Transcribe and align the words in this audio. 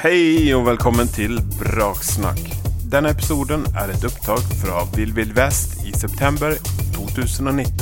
Hej 0.00 0.54
och 0.54 0.66
välkommen 0.66 1.08
till 1.08 1.40
Braksnack. 1.60 2.40
Denna 2.90 3.08
episoden 3.08 3.64
är 3.76 3.88
ett 3.88 4.04
upptag 4.04 4.38
från 4.38 4.88
Vill 4.96 5.12
Vill 5.12 5.32
Väst 5.32 5.86
i 5.86 5.92
september 5.92 6.54
2019. 6.94 7.74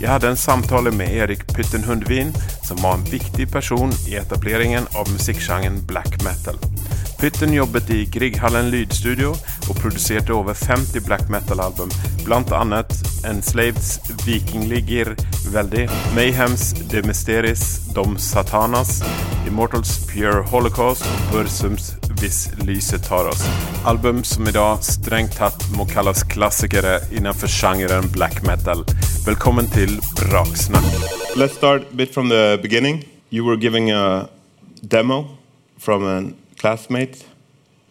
Jag 0.00 0.10
hade 0.10 0.28
en 0.28 0.36
samtal 0.36 0.92
med 0.92 1.14
Erik 1.16 1.54
Pytten 1.54 1.84
Hundvin 1.84 2.32
som 2.62 2.76
var 2.76 2.94
en 2.94 3.04
viktig 3.04 3.52
person 3.52 3.90
i 4.08 4.14
etableringen 4.14 4.82
av 4.94 5.12
musikgenren 5.12 5.86
black 5.86 6.24
metal. 6.24 6.73
Pytten 7.18 7.52
jobbet 7.52 7.90
i 7.90 8.04
Grieghallen 8.04 8.70
lydstudio 8.70 9.34
och 9.70 9.76
producerade 9.76 10.32
över 10.32 10.54
50 10.54 11.00
black 11.00 11.28
metal-album, 11.28 11.88
bland 12.24 12.52
annat 12.52 12.92
Enslaveds 13.24 14.00
Vikingligir 14.26 15.16
Väldi, 15.52 15.88
Mayhems 16.14 16.72
De 16.72 17.02
Mysteris 17.02 17.94
Dom 17.94 18.18
Satanas, 18.18 19.02
Immortals 19.46 20.06
Pure 20.06 20.42
Holocaust 20.42 21.02
och 21.02 21.32
Bursums 21.32 21.94
Viss 22.20 22.50
lyset 22.58 23.08
tar 23.08 23.28
oss. 23.28 23.48
Album 23.84 24.24
som 24.24 24.48
idag 24.48 24.84
strängt 24.84 25.36
tatt 25.36 25.64
må 25.76 25.86
kallas 25.86 26.22
klassiker 26.22 27.14
innanför 27.16 27.48
genren 27.48 28.04
black 28.12 28.42
metal. 28.42 28.84
Välkommen 29.26 29.66
till 29.66 30.00
Braksnack. 30.16 30.84
Let's 31.36 31.56
start 31.56 31.82
a 31.82 31.94
bit 31.94 32.14
from 32.14 32.28
the 32.28 32.58
beginning. 32.62 33.04
You 33.30 33.46
were 33.46 33.56
giving 33.56 33.90
a 33.90 34.28
demo 34.80 35.24
from 35.78 36.04
an 36.06 36.34
classmate 36.64 37.26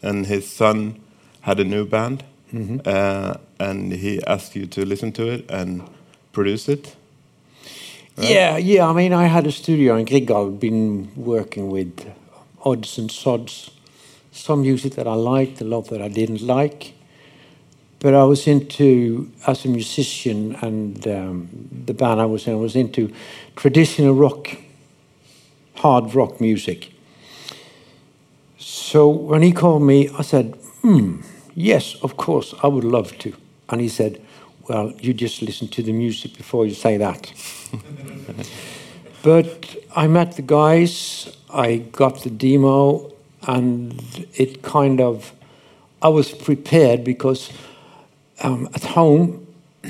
and 0.02 0.26
his 0.26 0.50
son 0.50 1.00
had 1.41 1.59
a 1.59 1.64
new 1.64 1.86
band 1.86 2.23
uh, 2.86 3.36
and 3.59 3.94
he 3.94 4.20
asked 4.26 4.55
you 4.55 4.66
to 4.66 4.84
listen 4.84 5.12
to 5.12 5.27
it 5.27 5.45
and 5.50 5.84
produce 6.31 6.68
it. 6.68 6.95
Yeah, 8.17 8.58
yeah. 8.58 8.90
I 8.90 8.94
mean, 8.94 9.14
I 9.14 9.26
had 9.28 9.45
a 9.45 9.52
studio 9.52 9.95
in 9.98 10.05
Grigal, 10.08 10.59
been 10.59 11.12
working 11.16 11.70
with 11.70 11.94
odds 12.64 12.97
and 12.97 13.12
sods. 13.12 13.70
Some 14.31 14.62
music 14.62 14.95
that 14.95 15.08
I 15.08 15.14
liked, 15.14 15.62
a 15.62 15.66
lot 15.66 15.90
that 15.90 16.02
I 16.02 16.08
didn't 16.08 16.42
like. 16.42 16.94
But 18.00 18.16
I 18.16 18.23
was 18.23 18.47
into, 18.47 19.31
as 19.45 19.66
a 19.66 19.67
musician 19.67 20.56
and 20.62 21.08
um, 21.08 21.50
the 21.86 21.94
band 21.94 22.19
I 22.19 22.25
was 22.25 22.47
in, 22.47 22.53
I 22.53 22.58
was 22.58 22.75
into 22.75 23.12
traditional 23.56 24.16
rock, 24.16 24.50
hard 25.75 26.16
rock 26.16 26.42
music. 26.42 26.92
So 28.66 29.09
when 29.09 29.42
he 29.42 29.52
called 29.52 29.83
me, 29.83 30.09
I 30.17 30.22
said, 30.22 30.56
hmm, 30.81 31.22
yes, 31.53 31.95
of 32.02 32.16
course, 32.16 32.56
I 32.64 32.67
would 32.67 32.86
love 32.86 33.17
to. 33.19 33.33
And 33.67 33.81
he 33.81 33.89
said, 33.89 34.22
well, 34.69 34.94
you 35.00 35.14
just 35.14 35.42
listen 35.42 35.67
to 35.69 35.83
the 35.83 35.92
music 35.92 36.38
before 36.38 36.66
you 36.66 36.73
say 36.73 36.95
that. 36.95 37.34
but 39.22 39.75
I 39.95 40.08
met 40.08 40.38
the 40.38 40.41
guys, 40.41 41.36
I 41.50 41.78
got 41.78 42.23
the 42.23 42.30
demo, 42.30 43.11
and 43.47 44.28
it 44.36 44.61
kind 44.61 45.02
of, 45.02 45.34
I 46.02 46.08
was 46.08 46.31
prepared 46.31 47.03
because 47.03 47.52
um, 48.41 48.69
at 48.73 48.86
home, 48.86 49.45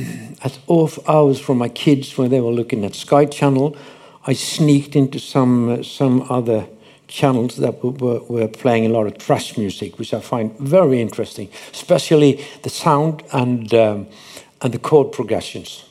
at 0.44 0.58
off 0.66 0.98
hours 1.08 1.40
from 1.40 1.60
my 1.60 1.70
kids 1.70 2.18
when 2.18 2.32
they 2.32 2.42
were 2.42 2.52
looking 2.52 2.84
at 2.86 2.96
Sky 2.96 3.26
Channel, 3.26 3.78
I 4.26 4.34
sneaked 4.34 4.96
into 4.96 5.20
some 5.20 5.70
uh, 5.70 5.84
some 5.84 6.26
other 6.30 6.66
channels 7.14 7.58
that 7.58 7.84
were, 7.84 8.20
were, 8.22 8.48
playing 8.48 8.88
a 8.88 8.90
lot 8.90 9.06
of 9.06 9.18
thrash 9.18 9.56
music, 9.56 10.00
which 10.00 10.14
I 10.16 10.20
find 10.20 10.58
very 10.58 11.00
interesting, 11.00 11.50
especially 11.72 12.44
the 12.64 12.70
sound 12.70 13.22
and 13.32 13.72
um, 13.74 14.08
and 14.62 14.74
the 14.74 14.80
chord 14.80 15.12
progressions. 15.12 15.86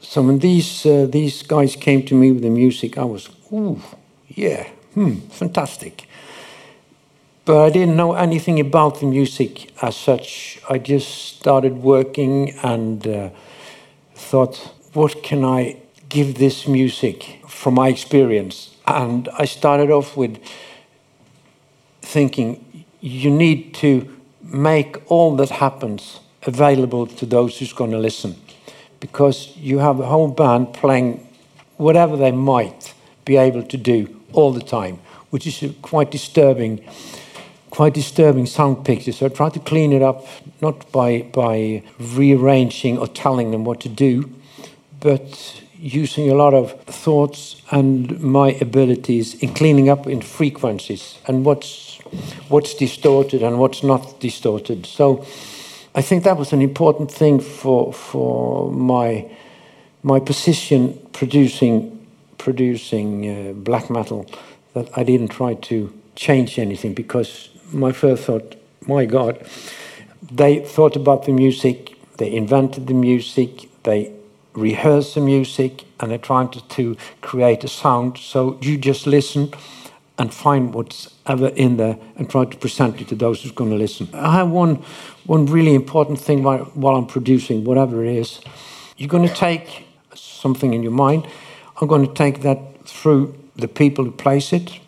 So 0.00 0.22
when 0.22 0.38
these 0.38 0.86
uh, 0.86 1.06
these 1.10 1.42
guys 1.42 1.76
came 1.76 2.02
to 2.04 2.14
me 2.14 2.30
with 2.30 2.42
the 2.42 2.50
music, 2.50 2.96
I 2.96 3.04
was, 3.04 3.30
ooh, 3.52 3.80
yeah, 4.28 4.68
hmm, 4.94 5.14
fantastic. 5.30 6.06
But 7.44 7.66
I 7.66 7.70
didn't 7.70 7.96
know 7.96 8.14
anything 8.14 8.60
about 8.60 9.00
the 9.00 9.06
music 9.06 9.72
as 9.82 9.96
such. 9.96 10.60
I 10.70 10.78
just 10.78 11.08
started 11.36 11.82
working 11.82 12.54
and 12.62 13.06
uh, 13.06 13.30
thought, 14.14 14.56
what 14.92 15.22
can 15.22 15.44
I 15.44 15.76
give 16.08 16.34
this 16.34 16.68
music 16.68 17.40
from 17.48 17.74
my 17.74 17.88
experience? 17.88 18.73
And 18.86 19.28
I 19.38 19.44
started 19.46 19.90
off 19.90 20.16
with 20.16 20.38
thinking, 22.02 22.84
you 23.00 23.30
need 23.30 23.74
to 23.74 24.08
make 24.42 25.02
all 25.10 25.36
that 25.36 25.50
happens 25.50 26.20
available 26.42 27.06
to 27.06 27.26
those 27.26 27.58
who's 27.58 27.72
going 27.72 27.90
to 27.90 27.98
listen 27.98 28.36
because 29.00 29.56
you 29.56 29.78
have 29.78 30.00
a 30.00 30.06
whole 30.06 30.28
band 30.28 30.72
playing 30.72 31.26
whatever 31.76 32.16
they 32.16 32.30
might 32.32 32.94
be 33.24 33.36
able 33.36 33.62
to 33.62 33.76
do 33.76 34.20
all 34.32 34.52
the 34.52 34.62
time, 34.62 34.98
which 35.30 35.46
is 35.46 35.74
quite 35.82 36.10
disturbing, 36.10 36.84
quite 37.70 37.94
disturbing 37.94 38.46
sound 38.46 38.84
picture. 38.84 39.12
So 39.12 39.26
I 39.26 39.28
tried 39.28 39.54
to 39.54 39.60
clean 39.60 39.92
it 39.92 40.02
up, 40.02 40.26
not 40.60 40.90
by 40.92 41.22
by 41.22 41.82
rearranging 41.98 42.98
or 42.98 43.06
telling 43.06 43.50
them 43.50 43.64
what 43.64 43.80
to 43.80 43.88
do, 43.88 44.30
but 45.00 45.62
using 45.84 46.30
a 46.30 46.34
lot 46.34 46.54
of 46.54 46.72
thoughts 46.84 47.56
and 47.70 48.18
my 48.20 48.52
abilities 48.62 49.34
in 49.42 49.52
cleaning 49.52 49.90
up 49.90 50.06
in 50.06 50.22
frequencies 50.22 51.18
and 51.26 51.44
what's 51.44 51.98
what's 52.48 52.72
distorted 52.74 53.42
and 53.42 53.58
what's 53.58 53.82
not 53.82 54.18
distorted. 54.18 54.86
So 54.86 55.26
I 55.94 56.00
think 56.00 56.24
that 56.24 56.38
was 56.38 56.54
an 56.54 56.62
important 56.62 57.12
thing 57.12 57.38
for 57.38 57.92
for 57.92 58.72
my 58.72 59.30
my 60.02 60.20
position 60.20 60.98
producing 61.12 62.06
producing 62.38 63.28
uh, 63.28 63.52
black 63.52 63.90
metal 63.90 64.26
that 64.72 64.88
I 64.96 65.04
didn't 65.04 65.28
try 65.28 65.52
to 65.54 65.92
change 66.16 66.58
anything 66.58 66.94
because 66.94 67.50
my 67.72 67.92
first 67.92 68.24
thought, 68.24 68.56
my 68.86 69.04
God, 69.04 69.46
they 70.32 70.60
thought 70.60 70.96
about 70.96 71.26
the 71.26 71.32
music, 71.32 71.96
they 72.16 72.32
invented 72.32 72.86
the 72.86 72.94
music, 72.94 73.68
they 73.82 74.12
rehearsed 74.54 75.14
the 75.14 75.20
music, 75.20 75.84
and 76.00 76.10
they're 76.10 76.18
trying 76.18 76.48
to, 76.50 76.60
to 76.68 76.96
create 77.20 77.64
a 77.64 77.68
sound. 77.68 78.18
So 78.18 78.58
you 78.62 78.78
just 78.78 79.06
listen 79.06 79.52
and 80.16 80.32
find 80.32 80.72
what's 80.72 81.12
ever 81.26 81.48
in 81.48 81.76
there 81.76 81.98
and 82.16 82.30
try 82.30 82.44
to 82.44 82.56
present 82.56 83.00
it 83.00 83.08
to 83.08 83.14
those 83.14 83.42
who's 83.42 83.52
going 83.52 83.70
to 83.70 83.76
listen. 83.76 84.08
I 84.12 84.36
have 84.36 84.50
one, 84.50 84.76
one 85.26 85.46
really 85.46 85.74
important 85.74 86.20
thing 86.20 86.42
while, 86.42 86.64
while 86.74 86.96
I'm 86.96 87.06
producing, 87.06 87.64
whatever 87.64 88.04
it 88.04 88.16
is. 88.16 88.40
You're 88.96 89.08
going 89.08 89.28
to 89.28 89.34
take 89.34 89.86
something 90.14 90.72
in 90.72 90.82
your 90.82 90.92
mind. 90.92 91.26
I'm 91.80 91.88
going 91.88 92.06
to 92.06 92.14
take 92.14 92.42
that 92.42 92.86
through 92.86 93.36
the 93.56 93.66
people 93.66 94.04
who 94.04 94.12
place 94.12 94.52
it, 94.52 94.78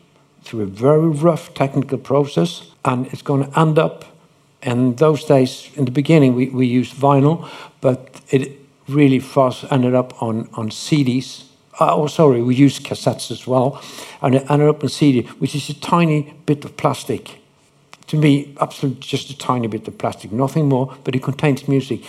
through 0.43 0.63
a 0.63 0.67
very 0.67 1.09
rough 1.09 1.55
technical 1.55 1.99
process, 1.99 2.71
and 2.85 3.07
it's 3.09 3.23
going 3.23 3.51
to 3.51 3.59
end 3.59 3.79
up. 3.79 4.05
And 4.63 4.97
those 4.99 5.25
days, 5.25 5.71
in 5.75 5.87
the 5.87 5.91
beginning, 5.91 6.35
we, 6.35 6.49
we 6.51 6.67
used 6.67 6.95
vinyl, 6.95 7.49
but 7.81 8.21
it 8.31 8.66
really 8.89 9.19
fast 9.19 9.65
ended 9.71 9.95
up 9.95 10.23
on, 10.23 10.49
on 10.55 10.71
CDs 10.71 11.47
uh, 11.79 11.95
oh, 11.95 12.07
sorry, 12.07 12.43
we 12.43 12.55
used 12.55 12.85
cassettes 12.85 13.31
as 13.31 13.47
well, 13.47 13.83
and 14.23 14.35
it 14.35 14.51
ended 14.51 14.69
up 14.69 14.83
on 14.83 14.89
CD, 14.89 15.23
which 15.39 15.55
is 15.55 15.69
a 15.69 15.75
tiny 15.75 16.35
bit 16.47 16.65
of 16.65 16.77
plastic. 16.77 17.39
To 18.07 18.17
me, 18.17 18.55
absolutely 18.61 19.01
just 19.01 19.31
a 19.31 19.37
tiny 19.37 19.67
bit 19.67 19.87
of 19.87 19.99
plastic, 19.99 20.33
nothing 20.33 20.69
more, 20.69 20.97
but 21.05 21.15
it 21.15 21.23
contains 21.23 21.69
music. 21.69 22.01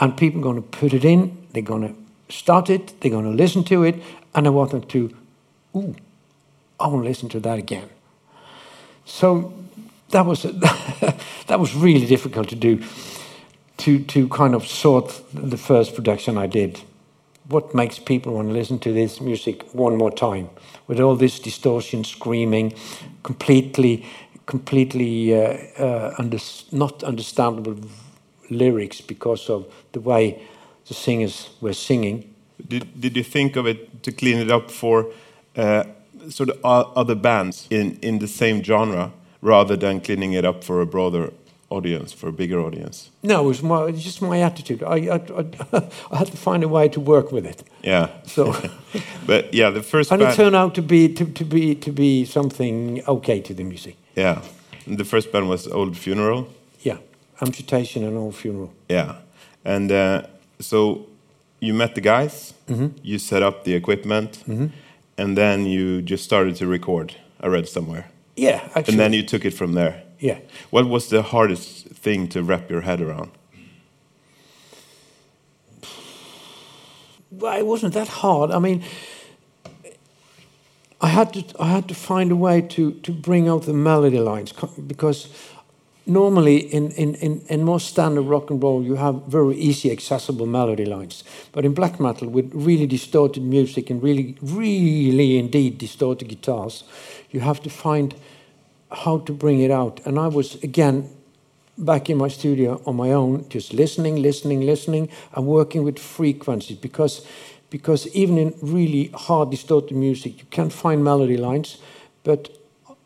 And 0.00 0.16
people 0.16 0.40
are 0.40 0.42
going 0.42 0.56
to 0.56 0.68
put 0.68 0.92
it 0.92 1.04
in, 1.04 1.46
they're 1.52 1.62
going 1.62 1.88
to 1.88 2.34
start 2.34 2.68
it, 2.68 3.00
they're 3.00 3.10
going 3.10 3.24
to 3.24 3.30
listen 3.30 3.64
to 3.64 3.84
it, 3.84 4.02
and 4.34 4.46
I 4.46 4.50
want 4.50 4.72
them 4.72 4.82
to, 4.82 5.16
ooh, 5.76 5.94
I 6.78 6.88
want 6.88 7.04
to 7.04 7.08
listen 7.08 7.28
to 7.30 7.40
that 7.40 7.58
again. 7.58 7.88
So 9.06 9.54
that 10.10 10.26
was 10.26 10.42
that 11.46 11.60
was 11.60 11.74
really 11.74 12.06
difficult 12.06 12.48
to 12.50 12.56
do, 12.56 12.82
to 13.84 13.98
to 14.04 14.28
kind 14.28 14.54
of 14.54 14.66
sort 14.66 15.22
the 15.34 15.58
first 15.58 15.94
production 15.94 16.38
I 16.38 16.46
did. 16.46 16.80
What 17.48 17.74
makes 17.74 17.98
people 17.98 18.32
want 18.32 18.48
to 18.48 18.54
listen 18.54 18.78
to 18.78 18.92
this 18.92 19.20
music 19.20 19.62
one 19.74 19.96
more 19.96 20.10
time? 20.10 20.48
With 20.86 21.00
all 21.00 21.16
this 21.16 21.38
distortion 21.38 22.04
screaming 22.04 22.72
completely 23.22 24.04
completely 24.46 25.34
uh, 25.34 25.56
uh, 25.78 26.14
under, 26.18 26.38
not 26.70 27.02
understandable 27.02 27.76
lyrics 28.50 29.00
because 29.00 29.50
of 29.50 29.64
the 29.92 30.00
way 30.00 30.42
the 30.86 30.94
singers 30.94 31.50
were 31.60 31.72
singing. 31.72 32.34
Did, 32.68 33.00
did 33.00 33.16
you 33.16 33.24
think 33.24 33.56
of 33.56 33.66
it 33.66 34.02
to 34.02 34.12
clean 34.12 34.38
it 34.38 34.50
up 34.50 34.70
for 34.70 35.06
uh, 35.56 35.84
sort 36.28 36.50
of 36.50 36.58
other 36.96 37.14
bands 37.14 37.66
in, 37.70 37.98
in 38.02 38.18
the 38.18 38.28
same 38.28 38.62
genre 38.62 39.12
rather 39.40 39.76
than 39.76 40.00
cleaning 40.00 40.32
it 40.32 40.44
up 40.44 40.62
for 40.62 40.80
a 40.80 40.86
broader 40.86 41.32
audience, 41.76 42.14
for 42.14 42.28
a 42.28 42.32
bigger 42.32 42.58
audience? 42.60 43.10
No, 43.22 43.44
it 43.44 43.48
was, 43.48 43.62
my, 43.62 43.90
just 43.92 44.22
my 44.22 44.40
attitude. 44.42 44.82
I, 44.82 44.96
I, 45.16 45.16
I, 45.16 45.44
I, 46.12 46.16
had 46.16 46.28
to 46.28 46.36
find 46.36 46.62
a 46.62 46.68
way 46.68 46.88
to 46.88 47.00
work 47.00 47.32
with 47.32 47.46
it. 47.46 47.62
Yeah. 47.82 48.08
So, 48.26 48.54
but 49.26 49.52
yeah, 49.52 49.70
the 49.70 49.82
first 49.82 50.12
and 50.12 50.22
it 50.22 50.34
turned 50.34 50.56
out 50.56 50.74
to 50.74 50.82
be 50.82 51.08
to, 51.14 51.24
to 51.24 51.44
be 51.44 51.74
to 51.74 51.92
be 51.92 52.24
something 52.24 53.02
okay 53.06 53.40
to 53.40 53.54
the 53.54 53.64
music. 53.64 53.96
Yeah, 54.16 54.42
and 54.86 54.98
the 54.98 55.04
first 55.04 55.32
band 55.32 55.48
was 55.48 55.66
Old 55.66 55.96
Funeral. 55.96 56.46
Yeah, 56.82 56.98
Amputation 57.40 58.04
and 58.04 58.16
Old 58.16 58.34
Funeral. 58.34 58.70
Yeah, 58.88 59.16
and 59.64 59.90
uh, 59.90 60.22
so 60.60 61.06
you 61.60 61.74
met 61.74 61.94
the 61.94 62.00
guys, 62.00 62.54
mm 62.66 62.76
-hmm. 62.76 62.90
you 63.02 63.18
set 63.18 63.42
up 63.42 63.64
the 63.64 63.74
equipment, 63.74 64.42
mm 64.46 64.56
-hmm. 64.56 64.70
and 65.16 65.36
then 65.36 65.66
you 65.66 66.02
just 66.04 66.24
started 66.24 66.56
to 66.56 66.70
record. 66.70 67.10
I 67.42 67.46
read 67.46 67.68
somewhere. 67.68 68.04
Yeah, 68.36 68.60
actually. 68.74 68.88
and 68.88 68.98
then 68.98 69.12
you 69.12 69.24
took 69.24 69.44
it 69.44 69.54
from 69.54 69.74
there. 69.74 70.03
Yeah. 70.18 70.38
What 70.70 70.88
was 70.88 71.08
the 71.08 71.22
hardest 71.22 71.86
thing 71.88 72.28
to 72.28 72.42
wrap 72.42 72.70
your 72.70 72.82
head 72.82 73.00
around? 73.00 73.30
well, 77.38 77.58
it 77.58 77.66
wasn't 77.66 77.94
that 77.94 78.08
hard. 78.08 78.50
I 78.50 78.58
mean, 78.58 78.82
I 81.00 81.08
had 81.08 81.32
to 81.34 81.44
I 81.60 81.68
had 81.68 81.88
to 81.88 81.94
find 81.94 82.32
a 82.32 82.36
way 82.36 82.62
to 82.62 82.92
to 82.92 83.12
bring 83.12 83.48
out 83.48 83.62
the 83.62 83.72
melody 83.72 84.18
lines 84.18 84.52
because 84.86 85.28
normally 86.06 86.58
in, 86.58 86.90
in, 86.92 87.14
in, 87.14 87.40
in 87.48 87.64
more 87.64 87.80
standard 87.80 88.22
rock 88.22 88.50
and 88.50 88.62
roll 88.62 88.82
you 88.82 88.94
have 88.96 89.22
very 89.26 89.56
easy 89.56 89.90
accessible 89.90 90.44
melody 90.44 90.84
lines 90.84 91.24
but 91.52 91.64
in 91.64 91.72
black 91.72 91.98
metal 91.98 92.28
with 92.28 92.50
really 92.54 92.86
distorted 92.86 93.42
music 93.42 93.88
and 93.88 94.02
really 94.02 94.36
really 94.42 95.38
indeed 95.38 95.78
distorted 95.78 96.28
guitars 96.28 96.84
you 97.30 97.40
have 97.40 97.58
to 97.62 97.70
find 97.70 98.14
how 98.90 99.18
to 99.18 99.32
bring 99.32 99.60
it 99.60 99.70
out 99.70 100.00
and 100.06 100.18
i 100.18 100.26
was 100.26 100.62
again 100.62 101.08
back 101.76 102.08
in 102.08 102.16
my 102.16 102.28
studio 102.28 102.80
on 102.86 102.96
my 102.96 103.10
own, 103.10 103.48
just 103.48 103.72
listening, 103.72 104.22
listening, 104.22 104.60
listening, 104.60 105.08
and 105.34 105.46
working 105.46 105.82
with 105.82 105.98
frequencies 105.98 106.76
because 106.76 107.26
because 107.70 108.06
even 108.08 108.38
in 108.38 108.54
really 108.62 109.08
hard 109.14 109.50
distorted 109.50 109.96
music, 109.96 110.38
you 110.38 110.44
can't 110.50 110.72
find 110.72 111.02
melody 111.02 111.36
lines, 111.36 111.78
but 112.22 112.56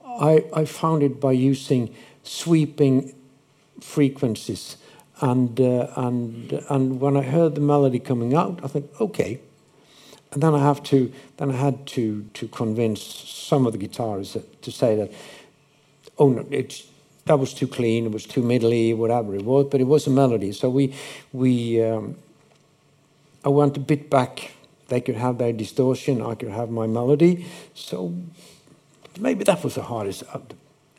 I, 0.05 0.45
I 0.53 0.67
found 0.67 1.03
it 1.03 1.19
by 1.19 1.33
using 1.33 1.95
sweeping 2.23 3.15
frequencies. 3.81 4.77
And, 5.23 5.59
uh, 5.59 5.87
and, 5.97 6.53
and 6.69 7.01
when 7.01 7.17
I 7.17 7.23
heard 7.23 7.55
the 7.55 7.63
melody 7.63 7.99
coming 7.99 8.35
out, 8.35 8.61
I 8.63 8.67
thought, 8.67 8.91
okay. 9.01 9.41
And 10.33 10.43
then 10.43 10.55
I 10.55 10.59
have 10.59 10.83
to, 10.85 11.11
then 11.39 11.51
I 11.51 11.57
had 11.57 11.87
to, 11.87 12.25
to 12.35 12.49
convince 12.49 13.03
some 13.03 13.67
of 13.67 13.73
the 13.73 13.79
guitarists 13.79 14.45
to 14.61 14.71
say 14.71 14.97
that, 14.97 15.11
oh 16.19 16.29
no, 16.29 16.47
it's, 16.51 16.87
that 17.27 17.39
was 17.39 17.55
too 17.55 17.67
clean, 17.67 18.07
it 18.07 18.13
was 18.13 18.27
too 18.27 18.43
middly, 18.43 18.95
whatever 18.95 19.35
it 19.35 19.45
was, 19.45 19.67
but 19.71 19.81
it 19.81 19.87
was 19.87 20.07
a 20.07 20.11
melody. 20.11 20.53
So 20.53 20.71
we, 20.71 20.95
we, 21.33 21.83
um, 21.83 22.17
I 23.45 23.49
went 23.49 23.77
a 23.77 23.81
bit 23.81 24.11
back. 24.11 24.53
They 24.89 25.01
could 25.01 25.17
have 25.17 25.39
their 25.39 25.53
distortion, 25.53 26.23
I 26.23 26.35
could 26.35 26.51
have 26.51 26.71
my 26.71 26.87
melody. 26.87 27.47
So 27.75 28.15
maybe 29.19 29.45
that 29.45 29.63
was 29.63 29.75
the 29.75 29.83
hardest. 29.83 30.23
Uh, 30.33 30.41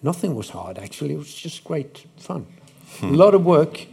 Nothing 0.02 0.36
was 0.36 0.50
hard, 0.50 0.78
actually. 0.78 1.16
It 1.16 1.18
was 1.18 1.34
just 1.34 1.64
great 1.64 2.06
fun. 2.18 2.46
A 3.02 3.06
lot 3.08 3.36
of 3.36 3.44
work, 3.44 3.86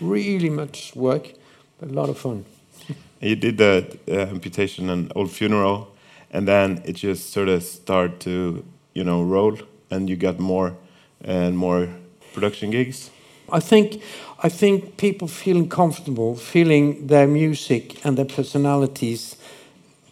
really 0.00 0.50
much 0.50 0.94
work, 0.94 1.32
but 1.78 1.90
a 1.90 1.92
lot 1.92 2.08
of 2.08 2.18
fun. 2.18 2.44
You 3.20 3.36
did 3.36 3.56
the 3.56 3.98
uh, 4.08 4.32
amputation 4.34 4.90
and 4.90 5.12
old 5.14 5.30
funeral, 5.30 5.94
and 6.32 6.48
then 6.48 6.82
it 6.84 6.94
just 6.94 7.30
sort 7.32 7.48
of 7.48 7.62
started 7.62 8.18
to, 8.20 8.64
you 8.94 9.04
know, 9.04 9.22
roll, 9.22 9.58
and 9.92 10.08
you 10.08 10.16
got 10.16 10.38
more 10.38 10.74
and 11.20 11.56
more 11.56 11.88
production 12.32 12.70
gigs. 12.70 13.10
I 13.52 13.60
think, 13.60 14.02
I 14.42 14.48
think 14.48 14.96
people 14.96 15.28
feeling 15.28 15.68
comfortable, 15.68 16.34
feeling 16.34 17.06
their 17.06 17.26
music 17.26 18.04
and 18.04 18.16
their 18.16 18.24
personalities 18.24 19.36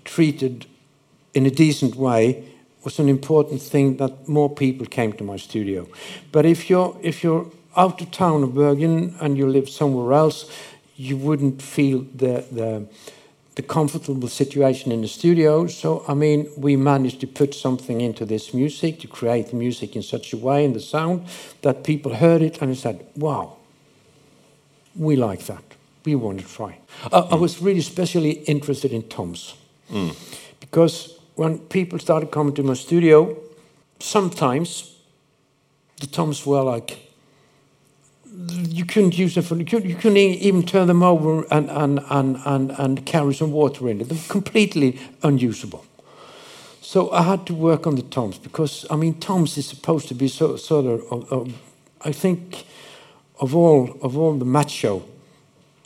treated 0.04 0.66
in 1.32 1.46
a 1.46 1.50
decent 1.50 1.94
way 1.94 2.44
was 2.84 2.98
an 2.98 3.08
important 3.08 3.62
thing 3.62 3.96
that 3.96 4.28
more 4.28 4.50
people 4.50 4.86
came 4.86 5.12
to 5.14 5.24
my 5.24 5.36
studio. 5.36 5.86
But 6.32 6.44
if 6.44 6.68
you're, 6.68 6.96
if 7.02 7.22
you're 7.22 7.46
out 7.76 8.00
of 8.00 8.10
town 8.10 8.42
of 8.42 8.54
Bergen 8.54 9.14
and 9.20 9.38
you 9.38 9.46
live 9.46 9.68
somewhere 9.68 10.12
else, 10.12 10.50
you 10.96 11.16
wouldn't 11.16 11.62
feel 11.62 12.04
the, 12.14 12.44
the, 12.52 12.86
the 13.60 13.66
comfortable 13.66 14.28
situation 14.28 14.90
in 14.90 15.02
the 15.02 15.08
studio. 15.08 15.66
So, 15.66 16.02
I 16.08 16.14
mean, 16.14 16.48
we 16.56 16.76
managed 16.76 17.20
to 17.20 17.26
put 17.26 17.54
something 17.54 18.00
into 18.00 18.24
this 18.24 18.54
music, 18.54 19.00
to 19.00 19.06
create 19.06 19.50
the 19.50 19.56
music 19.56 19.96
in 19.96 20.02
such 20.02 20.32
a 20.32 20.38
way 20.38 20.64
and 20.64 20.74
the 20.74 20.80
sound 20.80 21.26
that 21.60 21.84
people 21.84 22.14
heard 22.14 22.40
it 22.40 22.62
and 22.62 22.76
said, 22.76 23.06
wow, 23.16 23.58
we 24.96 25.14
like 25.16 25.44
that. 25.44 25.62
We 26.06 26.14
want 26.14 26.40
to 26.40 26.46
try. 26.46 26.78
Uh, 27.12 27.28
I 27.30 27.34
was 27.34 27.60
really 27.60 27.80
especially 27.80 28.30
interested 28.46 28.92
in 28.92 29.02
toms 29.02 29.54
because 30.60 31.18
when 31.34 31.58
people 31.58 31.98
started 31.98 32.30
coming 32.30 32.54
to 32.54 32.62
my 32.62 32.74
studio, 32.74 33.36
sometimes 33.98 34.94
the 36.00 36.06
toms 36.06 36.46
were 36.46 36.62
like 36.62 37.09
you 38.32 38.84
couldn't 38.84 39.18
use 39.18 39.34
them 39.34 39.44
for 39.44 39.56
you 39.56 39.64
couldn't, 39.64 40.16
even 40.16 40.62
turn 40.62 40.86
them 40.86 41.02
over 41.02 41.44
and, 41.50 41.70
and, 41.70 42.00
and, 42.10 42.36
and, 42.44 42.70
and 42.72 43.06
carry 43.06 43.34
some 43.34 43.52
water 43.52 43.88
in 43.88 44.00
it. 44.00 44.08
They're 44.08 44.18
completely 44.28 44.98
unusable. 45.22 45.84
So 46.80 47.10
I 47.12 47.22
had 47.22 47.46
to 47.46 47.54
work 47.54 47.86
on 47.86 47.96
the 47.96 48.02
toms 48.02 48.38
because 48.38 48.86
I 48.90 48.96
mean 48.96 49.20
toms 49.20 49.56
is 49.58 49.66
supposed 49.66 50.08
to 50.08 50.14
be 50.14 50.28
so, 50.28 50.56
sort 50.56 50.86
of, 50.86 51.12
of, 51.12 51.32
of 51.32 51.54
I 52.02 52.12
think 52.12 52.64
of 53.40 53.54
all 53.54 53.98
of 54.02 54.16
all 54.16 54.34
the 54.34 54.44
macho 54.44 55.04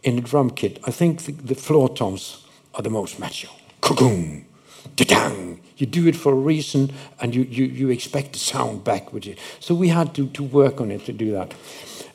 in 0.04 0.16
the 0.16 0.22
drum 0.22 0.50
kit, 0.50 0.78
I 0.86 0.90
think 0.90 1.22
the, 1.22 1.32
the 1.32 1.54
floor 1.54 1.88
toms 1.88 2.46
are 2.74 2.82
the 2.82 2.90
most 2.90 3.18
macho. 3.18 3.48
Kagoom, 3.80 4.44
da-dang. 4.96 5.60
You 5.76 5.86
do 5.86 6.06
it 6.06 6.14
for 6.14 6.32
a 6.32 6.36
reason, 6.36 6.92
and 7.20 7.34
you, 7.34 7.42
you, 7.42 7.64
you 7.64 7.90
expect 7.90 8.34
the 8.34 8.38
sound 8.38 8.84
back 8.84 9.12
with 9.12 9.26
it. 9.26 9.38
So 9.58 9.74
we 9.74 9.88
had 9.88 10.14
to, 10.14 10.28
to 10.28 10.42
work 10.42 10.80
on 10.80 10.92
it 10.92 11.04
to 11.06 11.12
do 11.12 11.32
that. 11.32 11.52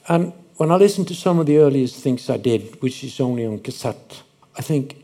And 0.10 0.34
when 0.58 0.72
I 0.72 0.76
listen 0.76 1.06
to 1.06 1.16
some 1.16 1.40
of 1.40 1.46
the 1.46 1.60
earliest 1.60 1.96
things 1.96 2.30
I 2.30 2.38
did, 2.38 2.82
which 2.82 3.04
is 3.04 3.20
only 3.20 3.46
on 3.46 3.60
cassette, 3.60 4.24
I 4.58 4.62
think, 4.62 5.02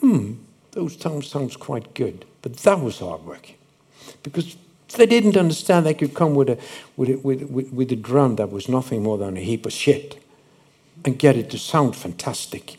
hmm, 0.00 0.34
those 0.72 0.96
tones 0.96 1.28
sounds 1.28 1.56
quite 1.56 1.94
good. 1.94 2.26
But 2.42 2.56
that 2.58 2.80
was 2.80 2.98
hard 2.98 3.24
work. 3.24 3.52
Because 4.22 4.56
they 4.96 5.06
didn't 5.06 5.36
understand 5.36 5.86
they 5.86 5.94
could 5.94 6.14
come 6.14 6.34
with 6.34 6.50
a, 6.50 6.58
with, 6.96 7.10
a, 7.10 7.18
with, 7.18 7.42
with, 7.50 7.72
with 7.72 7.92
a 7.92 7.96
drum 7.96 8.36
that 8.36 8.50
was 8.50 8.68
nothing 8.68 9.02
more 9.02 9.16
than 9.16 9.36
a 9.36 9.40
heap 9.40 9.64
of 9.64 9.72
shit 9.72 10.22
and 11.04 11.18
get 11.18 11.36
it 11.36 11.50
to 11.50 11.58
sound 11.58 11.94
fantastic. 11.94 12.78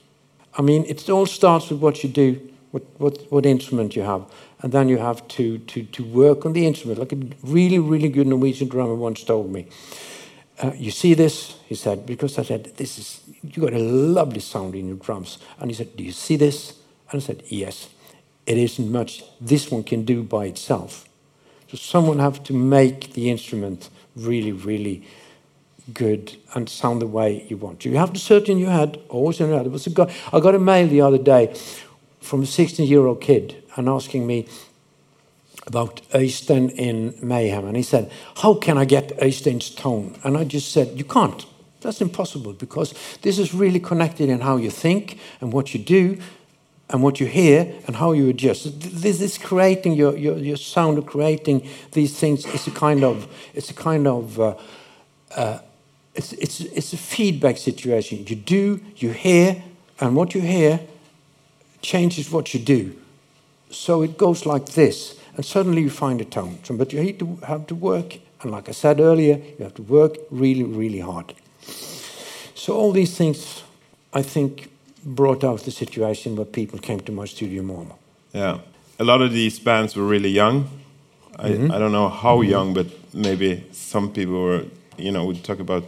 I 0.57 0.61
mean, 0.61 0.85
it 0.87 1.09
all 1.09 1.25
starts 1.25 1.69
with 1.69 1.79
what 1.79 2.03
you 2.03 2.09
do, 2.09 2.49
what, 2.71 2.83
what, 2.97 3.31
what 3.31 3.45
instrument 3.45 3.95
you 3.95 4.01
have, 4.01 4.25
and 4.61 4.71
then 4.71 4.89
you 4.89 4.97
have 4.97 5.25
to, 5.29 5.59
to, 5.59 5.83
to 5.83 6.03
work 6.03 6.45
on 6.45 6.53
the 6.53 6.65
instrument. 6.65 6.99
Like 6.99 7.13
a 7.13 7.19
really, 7.43 7.79
really 7.79 8.09
good 8.09 8.27
Norwegian 8.27 8.67
drummer 8.67 8.95
once 8.95 9.23
told 9.23 9.51
me, 9.51 9.67
uh, 10.61 10.71
you 10.75 10.91
see 10.91 11.13
this? 11.13 11.57
He 11.67 11.75
said, 11.75 12.05
because 12.05 12.37
I 12.37 12.43
said, 12.43 12.75
this 12.75 12.97
is, 12.97 13.21
you 13.43 13.61
got 13.61 13.73
a 13.73 13.79
lovely 13.79 14.39
sound 14.39 14.75
in 14.75 14.87
your 14.87 14.97
drums. 14.97 15.37
And 15.59 15.71
he 15.71 15.75
said, 15.75 15.95
do 15.95 16.03
you 16.03 16.11
see 16.11 16.35
this? 16.35 16.79
And 17.11 17.21
I 17.21 17.25
said, 17.25 17.43
yes. 17.47 17.89
It 18.45 18.57
isn't 18.57 18.91
much 18.91 19.23
this 19.39 19.71
one 19.71 19.83
can 19.83 20.05
do 20.05 20.23
by 20.23 20.45
itself. 20.45 21.07
So 21.69 21.77
someone 21.77 22.19
have 22.19 22.43
to 22.45 22.53
make 22.53 23.13
the 23.13 23.29
instrument 23.29 23.89
really, 24.15 24.51
really 24.51 25.03
good 25.93 26.35
and 26.53 26.67
sound 26.67 27.01
the 27.01 27.07
way 27.07 27.45
you 27.47 27.57
want. 27.57 27.85
You 27.85 27.97
have 27.97 28.13
to 28.13 28.19
search 28.19 28.49
in 28.49 28.57
your 28.57 28.71
head, 28.71 28.99
always 29.09 29.39
in 29.39 29.47
your 29.47 29.57
head. 29.57 29.65
There 29.65 29.71
was 29.71 29.87
a 29.87 29.91
guy, 29.91 30.13
I 30.33 30.39
got 30.39 30.55
a 30.55 30.59
mail 30.59 30.87
the 30.87 31.01
other 31.01 31.17
day 31.17 31.53
from 32.19 32.41
a 32.41 32.45
16-year-old 32.45 33.21
kid 33.21 33.63
and 33.75 33.87
asking 33.87 34.27
me 34.27 34.47
about 35.69 36.01
Øystein 36.13 36.69
in 36.69 37.13
Mayhem. 37.21 37.65
And 37.65 37.77
he 37.77 37.83
said, 37.83 38.11
how 38.35 38.55
can 38.55 38.77
I 38.77 38.85
get 38.85 39.17
Øystein's 39.21 39.69
tone? 39.69 40.15
And 40.23 40.37
I 40.37 40.43
just 40.43 40.71
said, 40.71 40.87
you 40.97 41.05
can't. 41.05 41.45
That's 41.81 42.01
impossible 42.01 42.53
because 42.53 42.93
this 43.21 43.39
is 43.39 43.53
really 43.53 43.79
connected 43.79 44.29
in 44.29 44.41
how 44.41 44.57
you 44.57 44.71
think 44.71 45.17
and 45.39 45.53
what 45.53 45.73
you 45.73 45.79
do 45.79 46.21
and 46.89 47.01
what 47.01 47.19
you 47.19 47.27
hear 47.27 47.73
and 47.87 47.95
how 47.95 48.11
you 48.11 48.29
adjust. 48.29 48.81
This 49.01 49.21
is 49.21 49.37
creating 49.37 49.93
your, 49.93 50.17
your, 50.17 50.37
your 50.37 50.57
sound 50.57 50.97
of 50.97 51.05
creating 51.05 51.67
these 51.91 52.19
things. 52.19 52.45
It's 52.45 52.67
a 52.67 52.71
kind 52.71 53.03
of, 53.03 53.27
it's 53.53 53.69
a 53.69 53.73
kind 53.73 54.07
of, 54.07 54.39
uh, 54.39 54.55
uh, 55.35 55.59
it's, 56.15 56.33
it's, 56.33 56.59
it's 56.61 56.93
a 56.93 56.97
feedback 56.97 57.57
situation. 57.57 58.25
You 58.27 58.35
do, 58.35 58.81
you 58.97 59.11
hear, 59.11 59.63
and 60.01 60.15
what 60.15 60.33
you 60.33 60.41
hear 60.41 60.79
changes 61.81 62.31
what 62.31 62.53
you 62.53 62.59
do. 62.59 62.95
So 63.69 64.01
it 64.01 64.17
goes 64.17 64.45
like 64.45 64.65
this, 64.65 65.18
and 65.39 65.45
suddenly 65.45 65.81
you 65.81 65.89
find 65.89 66.19
a 66.19 66.25
tone. 66.25 66.59
So, 66.63 66.75
but 66.75 66.91
you 66.91 67.01
need 67.01 67.17
to 67.19 67.37
have 67.47 67.65
to 67.67 67.75
work, 67.75 68.19
and 68.41 68.51
like 68.51 68.67
I 68.67 68.73
said 68.73 68.99
earlier, 68.99 69.37
you 69.57 69.63
have 69.63 69.73
to 69.75 69.83
work 69.83 70.17
really, 70.29 70.63
really 70.63 70.99
hard. 70.99 71.33
So 72.55 72.75
all 72.75 72.91
these 72.91 73.15
things, 73.15 73.63
I 74.13 74.21
think, 74.21 74.69
brought 75.05 75.45
out 75.45 75.63
the 75.63 75.71
situation 75.71 76.35
where 76.35 76.45
people 76.45 76.77
came 76.77 76.99
to 76.99 77.13
my 77.13 77.23
studio 77.23 77.63
more. 77.63 77.87
Yeah, 78.33 78.57
a 78.99 79.05
lot 79.05 79.21
of 79.21 79.31
these 79.31 79.59
bands 79.59 79.95
were 79.95 80.03
really 80.03 80.29
young. 80.29 80.67
I, 81.37 81.51
Mm-hmm. 81.51 81.71
I 81.71 81.79
don't 81.79 81.93
know 81.93 82.09
how 82.09 82.41
young, 82.41 82.73
but 82.73 82.87
maybe 83.13 83.63
some 83.71 84.11
people 84.11 84.43
were. 84.43 84.65
You 84.97 85.11
know, 85.13 85.23
we 85.23 85.39
talk 85.39 85.59
about 85.61 85.83